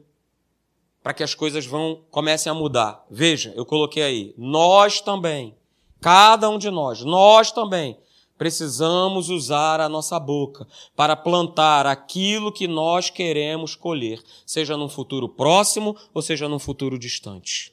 para 1.02 1.14
que 1.14 1.22
as 1.22 1.34
coisas 1.34 1.64
vão 1.64 2.02
comecem 2.10 2.50
a 2.50 2.54
mudar. 2.54 3.06
Veja, 3.08 3.52
eu 3.56 3.64
coloquei 3.64 4.02
aí, 4.02 4.34
nós 4.36 5.00
também, 5.00 5.56
cada 6.00 6.50
um 6.50 6.58
de 6.58 6.68
nós, 6.68 7.02
nós 7.02 7.52
também 7.52 7.96
precisamos 8.36 9.28
usar 9.28 9.80
a 9.80 9.88
nossa 9.88 10.18
boca 10.18 10.66
para 10.96 11.14
plantar 11.14 11.86
aquilo 11.86 12.50
que 12.50 12.66
nós 12.66 13.08
queremos 13.08 13.76
colher, 13.76 14.20
seja 14.44 14.76
num 14.76 14.88
futuro 14.88 15.28
próximo 15.28 15.96
ou 16.12 16.22
seja 16.22 16.48
num 16.48 16.58
futuro 16.58 16.98
distante. 16.98 17.72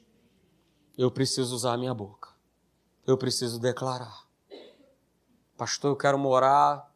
Eu 0.97 1.09
preciso 1.09 1.55
usar 1.55 1.73
a 1.73 1.77
minha 1.77 1.93
boca. 1.93 2.29
Eu 3.05 3.17
preciso 3.17 3.59
declarar. 3.59 4.26
Pastor, 5.57 5.91
eu 5.91 5.95
quero 5.95 6.19
morar 6.19 6.87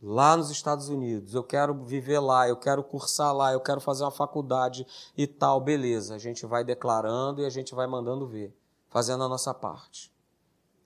lá 0.00 0.36
nos 0.36 0.50
Estados 0.50 0.88
Unidos, 0.88 1.34
eu 1.34 1.42
quero 1.42 1.74
viver 1.84 2.20
lá, 2.20 2.48
eu 2.48 2.56
quero 2.56 2.84
cursar 2.84 3.34
lá, 3.34 3.52
eu 3.52 3.60
quero 3.60 3.80
fazer 3.80 4.04
uma 4.04 4.10
faculdade 4.12 4.86
e 5.16 5.26
tal, 5.26 5.60
beleza. 5.60 6.14
A 6.14 6.18
gente 6.18 6.46
vai 6.46 6.62
declarando 6.62 7.42
e 7.42 7.44
a 7.44 7.50
gente 7.50 7.74
vai 7.74 7.88
mandando 7.88 8.26
ver, 8.26 8.56
fazendo 8.88 9.24
a 9.24 9.28
nossa 9.28 9.52
parte. 9.52 10.12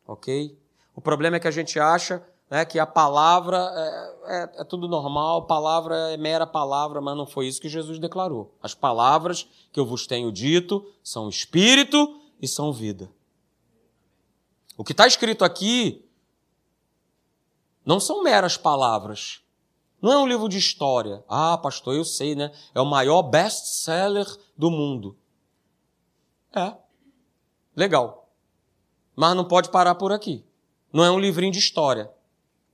Ok? 0.06 0.58
O 0.94 1.00
problema 1.02 1.36
é 1.36 1.40
que 1.40 1.48
a 1.48 1.52
gente 1.52 1.78
acha 1.78 2.26
né, 2.48 2.64
que 2.64 2.78
a 2.78 2.86
palavra 2.86 3.58
é, 3.58 4.14
é, 4.24 4.50
é, 4.62 4.64
tudo 4.64 4.88
normal, 4.88 5.46
palavra 5.46 6.12
é 6.12 6.16
mera 6.16 6.46
palavra, 6.46 7.00
mas 7.00 7.16
não 7.16 7.26
foi 7.26 7.46
isso 7.46 7.60
que 7.60 7.68
Jesus 7.68 7.98
declarou. 7.98 8.54
As 8.62 8.74
palavras 8.74 9.46
que 9.70 9.78
eu 9.78 9.86
vos 9.86 10.06
tenho 10.06 10.32
dito 10.32 10.84
são 11.04 11.28
espírito 11.28 12.20
e 12.40 12.48
são 12.48 12.72
vida. 12.72 13.10
O 14.80 14.82
que 14.82 14.92
está 14.92 15.06
escrito 15.06 15.44
aqui 15.44 16.08
não 17.84 18.00
são 18.00 18.22
meras 18.22 18.56
palavras. 18.56 19.42
Não 20.00 20.10
é 20.10 20.16
um 20.16 20.26
livro 20.26 20.48
de 20.48 20.56
história. 20.56 21.22
Ah, 21.28 21.58
pastor, 21.58 21.94
eu 21.94 22.02
sei, 22.02 22.34
né? 22.34 22.50
É 22.74 22.80
o 22.80 22.86
maior 22.86 23.20
best-seller 23.24 24.26
do 24.56 24.70
mundo. 24.70 25.18
É. 26.56 26.74
Legal. 27.76 28.30
Mas 29.14 29.36
não 29.36 29.44
pode 29.44 29.68
parar 29.68 29.96
por 29.96 30.12
aqui. 30.12 30.42
Não 30.90 31.04
é 31.04 31.10
um 31.10 31.20
livrinho 31.20 31.52
de 31.52 31.58
história. 31.58 32.10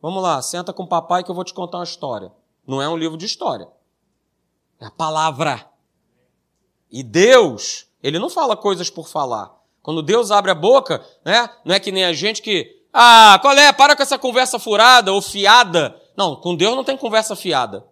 Vamos 0.01 0.23
lá, 0.23 0.41
senta 0.41 0.73
com 0.73 0.85
o 0.85 0.89
papai 0.89 1.25
que 1.25 1.31
eu 1.33 1.35
vou 1.35 1.43
te 1.43 1.53
contar 1.53 1.79
uma 1.79 1.83
história. 1.83 2.31
Não 2.65 2.81
é 2.81 2.89
um 2.89 2.97
livro 2.97 3.17
de 3.17 3.27
história. 3.27 3.69
É 4.79 4.87
a 4.87 4.93
palavra. 4.93 5.69
E 6.89 7.03
Deus, 7.03 7.89
ele 8.01 8.21
não 8.21 8.31
fala 8.31 8.57
coisas 8.57 8.89
por 8.89 9.09
falar. 9.09 9.56
Quando 9.87 10.03
Deus 10.03 10.33
abre 10.33 10.51
a 10.51 10.55
boca, 10.55 11.01
né? 11.25 11.49
Não 11.65 11.73
é 11.73 11.79
que 11.79 11.93
nem 11.93 12.05
a 12.05 12.13
gente 12.13 12.43
que, 12.43 12.75
ah, 12.93 13.39
qual 13.41 13.57
é? 13.57 13.73
Para 13.73 13.95
com 13.95 14.03
essa 14.03 14.19
conversa 14.19 14.59
furada 14.59 15.13
ou 15.13 15.23
fiada. 15.23 15.95
Não, 16.17 16.35
com 16.35 16.57
Deus 16.57 16.75
não 16.75 16.83
tem 16.83 16.97
conversa 16.97 17.37
fiada. 17.37 17.87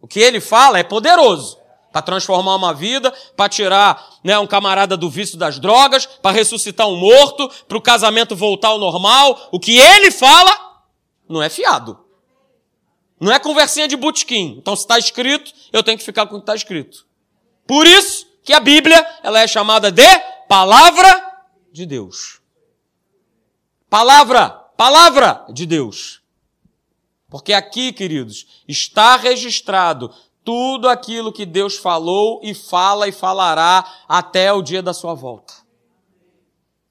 O 0.00 0.08
que 0.08 0.18
ele 0.18 0.40
fala 0.40 0.78
é 0.78 0.82
poderoso 0.82 1.58
para 1.92 2.00
transformar 2.00 2.56
uma 2.56 2.72
vida, 2.72 3.12
para 3.36 3.46
tirar 3.50 4.08
né, 4.24 4.38
um 4.38 4.46
camarada 4.46 4.96
do 4.96 5.10
vício 5.10 5.36
das 5.36 5.58
drogas, 5.58 6.06
para 6.06 6.34
ressuscitar 6.34 6.88
um 6.88 6.96
morto, 6.96 7.46
para 7.68 7.76
o 7.76 7.82
casamento 7.82 8.34
voltar 8.34 8.68
ao 8.68 8.78
normal. 8.78 9.50
O 9.52 9.60
que 9.60 9.76
ele 9.76 10.10
fala 10.10 10.80
não 11.28 11.42
é 11.42 11.50
fiado. 11.50 11.98
Não 13.20 13.30
é 13.30 13.38
conversinha 13.38 13.86
de 13.86 13.98
butiquim. 13.98 14.56
Então, 14.56 14.74
se 14.74 14.84
está 14.84 14.98
escrito, 14.98 15.52
eu 15.74 15.82
tenho 15.82 15.98
que 15.98 16.04
ficar 16.04 16.24
com 16.24 16.36
o 16.36 16.38
que 16.38 16.44
está 16.44 16.54
escrito. 16.54 17.04
Por 17.66 17.86
isso 17.86 18.26
que 18.42 18.54
a 18.54 18.60
Bíblia 18.60 19.06
ela 19.22 19.40
é 19.40 19.46
chamada 19.46 19.92
de 19.92 20.08
palavra 20.48 21.23
de 21.74 21.84
Deus. 21.84 22.40
Palavra, 23.90 24.48
palavra 24.48 25.44
de 25.52 25.66
Deus. 25.66 26.22
Porque 27.28 27.52
aqui, 27.52 27.92
queridos, 27.92 28.62
está 28.68 29.16
registrado 29.16 30.14
tudo 30.44 30.88
aquilo 30.88 31.32
que 31.32 31.44
Deus 31.44 31.76
falou 31.76 32.38
e 32.44 32.54
fala 32.54 33.08
e 33.08 33.12
falará 33.12 33.84
até 34.06 34.52
o 34.52 34.62
dia 34.62 34.80
da 34.80 34.94
sua 34.94 35.14
volta. 35.14 35.52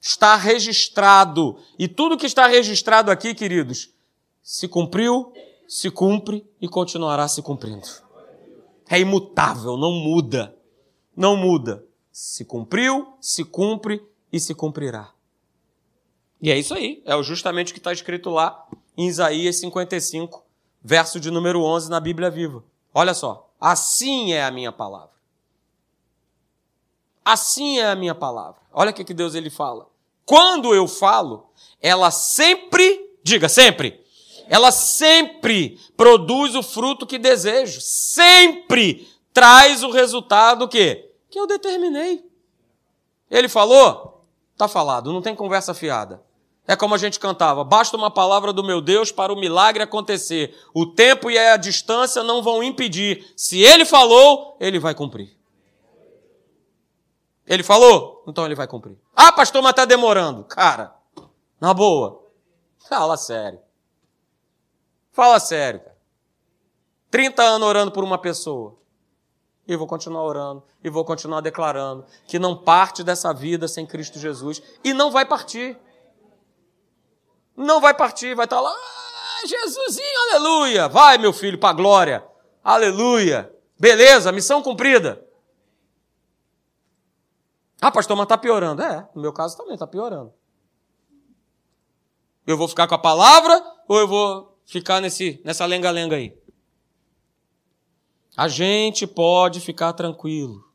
Está 0.01 0.35
registrado. 0.35 1.57
E 1.79 1.87
tudo 1.87 2.17
que 2.17 2.25
está 2.25 2.45
registrado 2.47 3.09
aqui, 3.09 3.33
queridos, 3.33 3.89
se 4.41 4.67
cumpriu, 4.67 5.31
se 5.65 5.89
cumpre 5.89 6.45
e 6.59 6.67
continuará 6.67 7.25
se 7.29 7.41
cumprindo. 7.41 7.87
É 8.89 8.99
imutável, 8.99 9.77
não 9.77 9.93
muda. 9.93 10.53
Não 11.15 11.37
muda. 11.37 11.85
Se 12.11 12.43
cumpriu, 12.43 13.13
se 13.21 13.45
cumpre 13.45 14.01
e 14.33 14.39
se 14.39 14.55
cumprirá. 14.55 15.11
E 16.41 16.51
é 16.51 16.57
isso 16.57 16.73
aí. 16.73 17.03
É 17.05 17.21
justamente 17.21 17.71
o 17.71 17.73
que 17.73 17.79
está 17.79 17.93
escrito 17.93 18.31
lá 18.31 18.67
em 18.97 19.07
Isaías 19.07 19.57
55, 19.57 20.43
verso 20.83 21.19
de 21.19 21.29
número 21.29 21.61
11 21.63 21.89
na 21.89 21.99
Bíblia 21.99 22.31
Viva. 22.31 22.63
Olha 22.93 23.13
só. 23.13 23.49
Assim 23.61 24.33
é 24.33 24.43
a 24.43 24.51
minha 24.51 24.71
palavra. 24.71 25.13
Assim 27.23 27.79
é 27.79 27.89
a 27.89 27.95
minha 27.95 28.15
palavra. 28.15 28.59
Olha 28.73 28.91
o 28.91 28.93
que 28.93 29.13
Deus 29.13 29.35
ele 29.35 29.49
fala. 29.49 29.87
Quando 30.25 30.73
eu 30.73 30.87
falo, 30.87 31.49
ela 31.79 32.11
sempre, 32.11 33.17
diga 33.23 33.47
sempre, 33.47 34.03
ela 34.47 34.71
sempre 34.71 35.79
produz 35.95 36.55
o 36.55 36.63
fruto 36.63 37.05
que 37.05 37.17
desejo. 37.17 37.79
Sempre 37.79 39.07
traz 39.31 39.83
o 39.83 39.91
resultado 39.91 40.67
que 40.67 41.09
que 41.29 41.39
eu 41.39 41.47
determinei. 41.47 42.23
Ele 43.29 43.49
falou, 43.49 44.12
tá 44.57 44.67
falado, 44.67 45.11
não 45.11 45.21
tem 45.21 45.35
conversa 45.35 45.73
fiada. 45.73 46.21
É 46.67 46.75
como 46.75 46.95
a 46.95 46.97
gente 46.97 47.19
cantava: 47.19 47.63
basta 47.63 47.97
uma 47.97 48.09
palavra 48.09 48.53
do 48.53 48.63
meu 48.63 48.81
Deus 48.81 49.11
para 49.11 49.33
o 49.33 49.39
milagre 49.39 49.83
acontecer. 49.83 50.55
O 50.73 50.85
tempo 50.85 51.29
e 51.29 51.37
a 51.37 51.57
distância 51.57 52.23
não 52.23 52.41
vão 52.41 52.63
impedir. 52.63 53.31
Se 53.35 53.61
ele 53.61 53.85
falou, 53.85 54.55
ele 54.59 54.79
vai 54.79 54.95
cumprir. 54.95 55.37
Ele 57.45 57.63
falou? 57.63 58.23
Então 58.27 58.45
ele 58.45 58.55
vai 58.55 58.67
cumprir. 58.67 58.97
Ah, 59.13 59.31
pastor, 59.31 59.61
mas 59.61 59.71
está 59.71 59.85
demorando. 59.85 60.45
Cara, 60.45 60.95
Na 61.59 61.73
boa. 61.73 62.23
Fala 62.89 63.15
sério. 63.15 63.59
Fala 65.11 65.39
sério, 65.39 65.79
cara. 65.79 65.97
30 67.11 67.43
anos 67.43 67.67
orando 67.67 67.91
por 67.91 68.03
uma 68.03 68.17
pessoa. 68.17 68.75
E 69.67 69.76
vou 69.76 69.88
continuar 69.88 70.23
orando, 70.23 70.63
e 70.84 70.89
vou 70.89 71.06
continuar 71.06 71.39
declarando 71.39 72.06
que 72.28 72.38
não 72.38 72.56
parte 72.56 73.04
dessa 73.04 73.34
vida 73.34 73.67
sem 73.67 73.86
Cristo 73.86 74.19
Jesus. 74.19 74.62
E 74.84 74.93
não 74.93 75.10
vai 75.10 75.26
partir. 75.26 75.78
Não 77.56 77.80
vai 77.80 77.93
partir, 77.93 78.36
vai 78.36 78.45
estar 78.45 78.60
lá, 78.60 78.71
ah, 78.71 79.47
Jesusinho, 79.47 80.32
aleluia. 80.32 80.88
Vai, 80.88 81.17
meu 81.17 81.32
filho, 81.32 81.58
para 81.58 81.69
a 81.69 81.73
glória. 81.73 82.26
Aleluia. 82.63 83.54
Beleza, 83.80 84.32
missão 84.32 84.62
cumprida. 84.62 85.26
Ah, 87.82 87.91
pastor, 87.91 88.15
mas 88.15 88.23
está 88.23 88.38
piorando. 88.38 88.82
É, 88.82 89.08
no 89.13 89.21
meu 89.21 89.34
caso 89.34 89.58
também 89.58 89.73
está 89.73 89.86
piorando. 89.86 90.34
Eu 92.47 92.58
vou 92.58 92.67
ficar 92.67 92.88
com 92.88 92.95
a 92.95 92.99
palavra 92.99 93.62
ou 93.88 93.99
eu 93.99 94.08
vou 94.08 94.58
ficar 94.65 95.02
nesse, 95.02 95.41
nessa 95.43 95.65
lenga-lenga 95.65 96.15
aí? 96.15 96.38
A 98.35 98.47
gente 98.47 99.05
pode 99.05 99.59
ficar 99.59 99.93
tranquilo, 99.93 100.65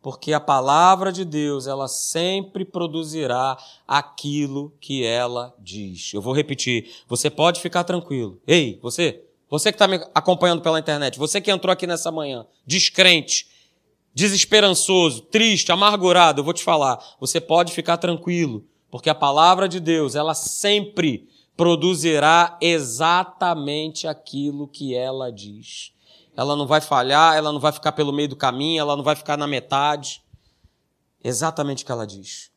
porque 0.00 0.32
a 0.32 0.40
palavra 0.40 1.12
de 1.12 1.22
Deus, 1.22 1.66
ela 1.66 1.86
sempre 1.86 2.64
produzirá 2.64 3.58
aquilo 3.86 4.72
que 4.80 5.04
ela 5.04 5.54
diz. 5.58 6.14
Eu 6.14 6.22
vou 6.22 6.32
repetir, 6.32 6.90
você 7.06 7.28
pode 7.28 7.60
ficar 7.60 7.84
tranquilo. 7.84 8.40
Ei, 8.46 8.78
você, 8.80 9.22
você 9.50 9.70
que 9.70 9.76
está 9.76 9.86
me 9.86 10.00
acompanhando 10.14 10.62
pela 10.62 10.78
internet, 10.78 11.18
você 11.18 11.42
que 11.42 11.50
entrou 11.50 11.70
aqui 11.70 11.86
nessa 11.86 12.10
manhã, 12.10 12.46
descrente, 12.66 13.48
desesperançoso, 14.14 15.20
triste, 15.22 15.70
amargurado, 15.70 16.40
eu 16.40 16.44
vou 16.44 16.54
te 16.54 16.64
falar, 16.64 16.98
você 17.20 17.38
pode 17.38 17.70
ficar 17.74 17.98
tranquilo, 17.98 18.64
porque 18.90 19.10
a 19.10 19.14
palavra 19.14 19.68
de 19.68 19.78
Deus, 19.78 20.14
ela 20.14 20.32
sempre 20.32 21.28
produzirá 21.54 22.56
exatamente 22.62 24.06
aquilo 24.06 24.66
que 24.66 24.94
ela 24.94 25.30
diz 25.30 25.92
ela 26.38 26.54
não 26.54 26.68
vai 26.68 26.80
falhar, 26.80 27.34
ela 27.34 27.50
não 27.50 27.58
vai 27.58 27.72
ficar 27.72 27.90
pelo 27.90 28.12
meio 28.12 28.28
do 28.28 28.36
caminho, 28.36 28.80
ela 28.80 28.96
não 28.96 29.02
vai 29.02 29.16
ficar 29.16 29.36
na 29.36 29.44
metade. 29.44 30.22
Exatamente 31.22 31.82
o 31.82 31.86
que 31.86 31.90
ela 31.90 32.06
diz. 32.06 32.52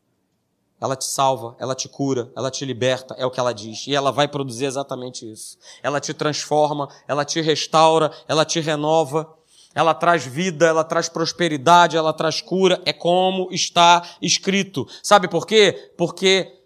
Ela 0.79 0.95
te 0.95 1.03
salva, 1.03 1.55
ela 1.57 1.73
te 1.73 1.89
cura, 1.89 2.31
ela 2.35 2.51
te 2.51 2.63
liberta, 2.63 3.15
é 3.17 3.25
o 3.25 3.31
que 3.31 3.39
ela 3.39 3.51
diz. 3.51 3.87
E 3.87 3.95
ela 3.95 4.11
vai 4.11 4.27
produzir 4.27 4.65
exatamente 4.65 5.29
isso. 5.29 5.57
Ela 5.81 5.99
te 5.99 6.13
transforma, 6.13 6.89
ela 7.07 7.25
te 7.25 7.41
restaura, 7.41 8.11
ela 8.27 8.45
te 8.45 8.59
renova, 8.59 9.35
ela 9.73 9.95
traz 9.95 10.27
vida, 10.27 10.67
ela 10.67 10.83
traz 10.83 11.09
prosperidade, 11.09 11.97
ela 11.97 12.13
traz 12.13 12.39
cura. 12.39 12.79
É 12.85 12.93
como 12.93 13.47
está 13.51 14.07
escrito. 14.21 14.87
Sabe 15.01 15.27
por 15.27 15.47
quê? 15.47 15.91
Porque 15.97 16.61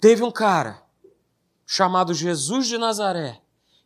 teve 0.00 0.22
um 0.22 0.30
cara 0.30 0.84
chamado 1.66 2.14
Jesus 2.14 2.68
de 2.68 2.78
Nazaré 2.78 3.41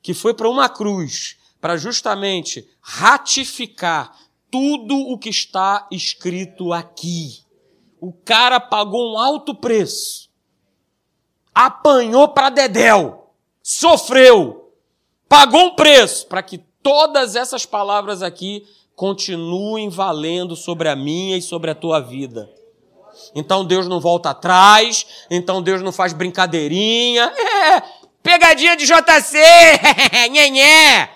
que 0.07 0.14
foi 0.14 0.33
para 0.33 0.49
uma 0.49 0.69
cruz 0.69 1.37
para 1.61 1.77
justamente 1.77 2.64
ratificar 2.81 4.16
tudo 4.49 4.97
o 4.97 5.19
que 5.19 5.29
está 5.29 5.88
escrito 5.90 6.73
aqui. 6.73 7.40
O 8.01 8.12
cara 8.12 8.61
pagou 8.61 9.14
um 9.14 9.19
alto 9.19 9.53
preço, 9.53 10.31
apanhou 11.53 12.29
para 12.29 12.51
dedéu, 12.51 13.33
sofreu, 13.61 14.73
pagou 15.29 15.64
um 15.64 15.75
preço 15.75 16.29
para 16.29 16.40
que 16.40 16.59
todas 16.81 17.35
essas 17.35 17.66
palavras 17.66 18.23
aqui 18.23 18.64
continuem 18.95 19.88
valendo 19.88 20.55
sobre 20.55 20.88
a 20.88 20.95
minha 20.95 21.37
e 21.37 21.42
sobre 21.42 21.73
a 21.73 21.75
tua 21.75 21.99
vida. 21.99 22.49
Então 23.35 23.64
Deus 23.64 23.88
não 23.88 24.01
volta 24.01 24.31
atrás, 24.31 25.07
então 25.31 25.62
Deus 25.62 25.83
não 25.83 25.92
faz 25.92 26.12
brincadeirinha. 26.12 27.33
É, 27.66 27.83
Pegadinha 28.26 28.76
de 28.76 28.84
JC! 28.84 29.38
Nhenhé! 30.32 31.08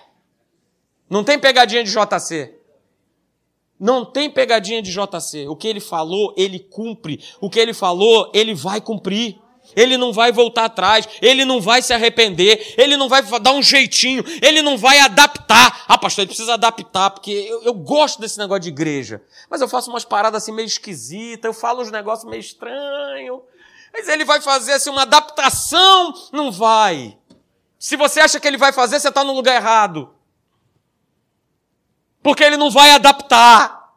Não 1.09 1.25
tem 1.25 1.41
pegadinha 1.41 1.83
de 1.83 1.91
JC. 1.91 2.55
Não 3.81 4.05
tem 4.05 4.31
pegadinha 4.31 4.81
de 4.81 4.93
JC. 4.93 5.49
O 5.49 5.57
que 5.57 5.67
ele 5.67 5.81
falou, 5.81 6.33
ele 6.37 6.61
cumpre. 6.61 7.21
O 7.41 7.51
que 7.51 7.59
ele 7.59 7.75
falou, 7.75 8.31
ele 8.33 8.55
vai 8.55 8.81
cumprir. 8.81 9.37
Ele 9.75 9.97
não 9.97 10.13
vai 10.13 10.31
voltar 10.33 10.65
atrás, 10.65 11.09
ele 11.21 11.45
não 11.45 11.61
vai 11.61 11.81
se 11.81 11.93
arrepender, 11.93 12.75
ele 12.77 12.97
não 12.97 13.09
vai 13.09 13.23
dar 13.41 13.53
um 13.53 13.63
jeitinho, 13.63 14.25
ele 14.43 14.63
não 14.63 14.77
vai 14.77 14.99
adaptar. 14.99 15.85
Ah, 15.87 15.97
pastor, 15.97 16.23
ele 16.23 16.29
precisa 16.29 16.55
adaptar, 16.55 17.11
porque 17.11 17.31
eu, 17.31 17.63
eu 17.63 17.75
gosto 17.75 18.21
desse 18.21 18.37
negócio 18.37 18.63
de 18.63 18.69
igreja. 18.69 19.23
Mas 19.49 19.61
eu 19.61 19.69
faço 19.69 19.89
umas 19.89 20.05
paradas 20.05 20.43
assim 20.43 20.53
meio 20.53 20.67
esquisitas, 20.67 21.45
eu 21.45 21.55
falo 21.55 21.83
uns 21.83 21.91
negócios 21.91 22.29
meio 22.29 22.41
estranhos. 22.41 23.41
Mas 23.93 24.09
ele 24.09 24.25
vai 24.25 24.41
fazer 24.41 24.73
assim, 24.73 24.91
uma 24.91 25.03
adaptação? 25.03 26.15
Não 26.33 26.51
vai. 26.51 27.19
Se 27.79 27.97
você 27.97 28.21
acha 28.21 28.39
que 28.39 28.47
ele 28.47 28.57
vai 28.57 28.73
fazer, 28.73 29.01
você 29.01 29.09
está 29.09 29.25
no 29.25 29.33
lugar 29.33 29.57
errado. 29.57 30.15
Porque 32.23 32.45
ele 32.45 32.57
não 32.57 32.71
vai 32.71 32.91
adaptar. 32.91 33.95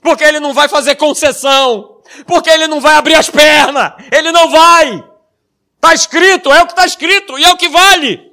Porque 0.00 0.24
ele 0.24 0.40
não 0.40 0.54
vai 0.54 0.68
fazer 0.68 0.94
concessão. 0.96 2.00
Porque 2.26 2.48
ele 2.48 2.66
não 2.66 2.80
vai 2.80 2.94
abrir 2.94 3.14
as 3.14 3.28
pernas. 3.28 3.92
Ele 4.12 4.30
não 4.32 4.50
vai. 4.50 5.04
Está 5.76 5.92
escrito, 5.92 6.52
é 6.52 6.62
o 6.62 6.66
que 6.66 6.72
está 6.72 6.86
escrito 6.86 7.38
e 7.38 7.44
é 7.44 7.50
o 7.50 7.56
que 7.56 7.68
vale. 7.68 8.32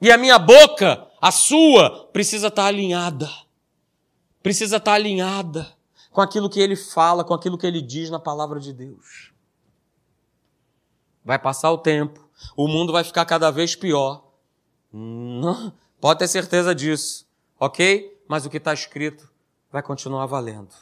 E 0.00 0.10
a 0.10 0.16
minha 0.16 0.38
boca, 0.38 1.06
a 1.20 1.30
sua, 1.30 2.08
precisa 2.12 2.48
estar 2.48 2.62
tá 2.62 2.68
alinhada. 2.68 3.30
Precisa 4.42 4.78
estar 4.78 4.92
tá 4.92 4.94
alinhada 4.94 5.76
com 6.12 6.20
aquilo 6.20 6.48
que 6.48 6.60
ele 6.60 6.76
fala, 6.76 7.24
com 7.24 7.34
aquilo 7.34 7.58
que 7.58 7.66
ele 7.66 7.80
diz 7.80 8.10
na 8.10 8.20
palavra 8.20 8.60
de 8.60 8.72
Deus. 8.72 9.32
Vai 11.24 11.38
passar 11.38 11.72
o 11.72 11.78
tempo, 11.78 12.28
o 12.56 12.68
mundo 12.68 12.92
vai 12.92 13.02
ficar 13.02 13.24
cada 13.24 13.50
vez 13.50 13.74
pior. 13.74 14.24
Não, 14.92 15.72
pode 16.00 16.18
ter 16.18 16.28
certeza 16.28 16.74
disso, 16.74 17.26
ok? 17.58 18.22
Mas 18.28 18.44
o 18.44 18.50
que 18.50 18.58
está 18.58 18.74
escrito 18.74 19.32
vai 19.70 19.82
continuar 19.82 20.26
valendo. 20.26 20.74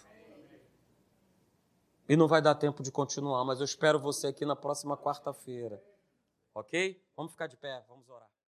E 2.09 2.16
não 2.16 2.27
vai 2.27 2.43
dar 2.43 2.57
tempo 2.57 2.83
de 2.83 2.90
continuar, 2.90 3.45
mas 3.45 3.61
eu 3.61 3.64
espero 3.64 4.01
você 4.01 4.27
aqui 4.27 4.45
na 4.45 4.57
próxima 4.57 4.97
quarta-feira, 4.97 5.81
ok? 6.53 7.01
Vamos 7.16 7.31
ficar 7.31 7.47
de 7.47 7.57
pé, 7.57 7.85
vamos 7.88 8.09
orar. 8.09 8.30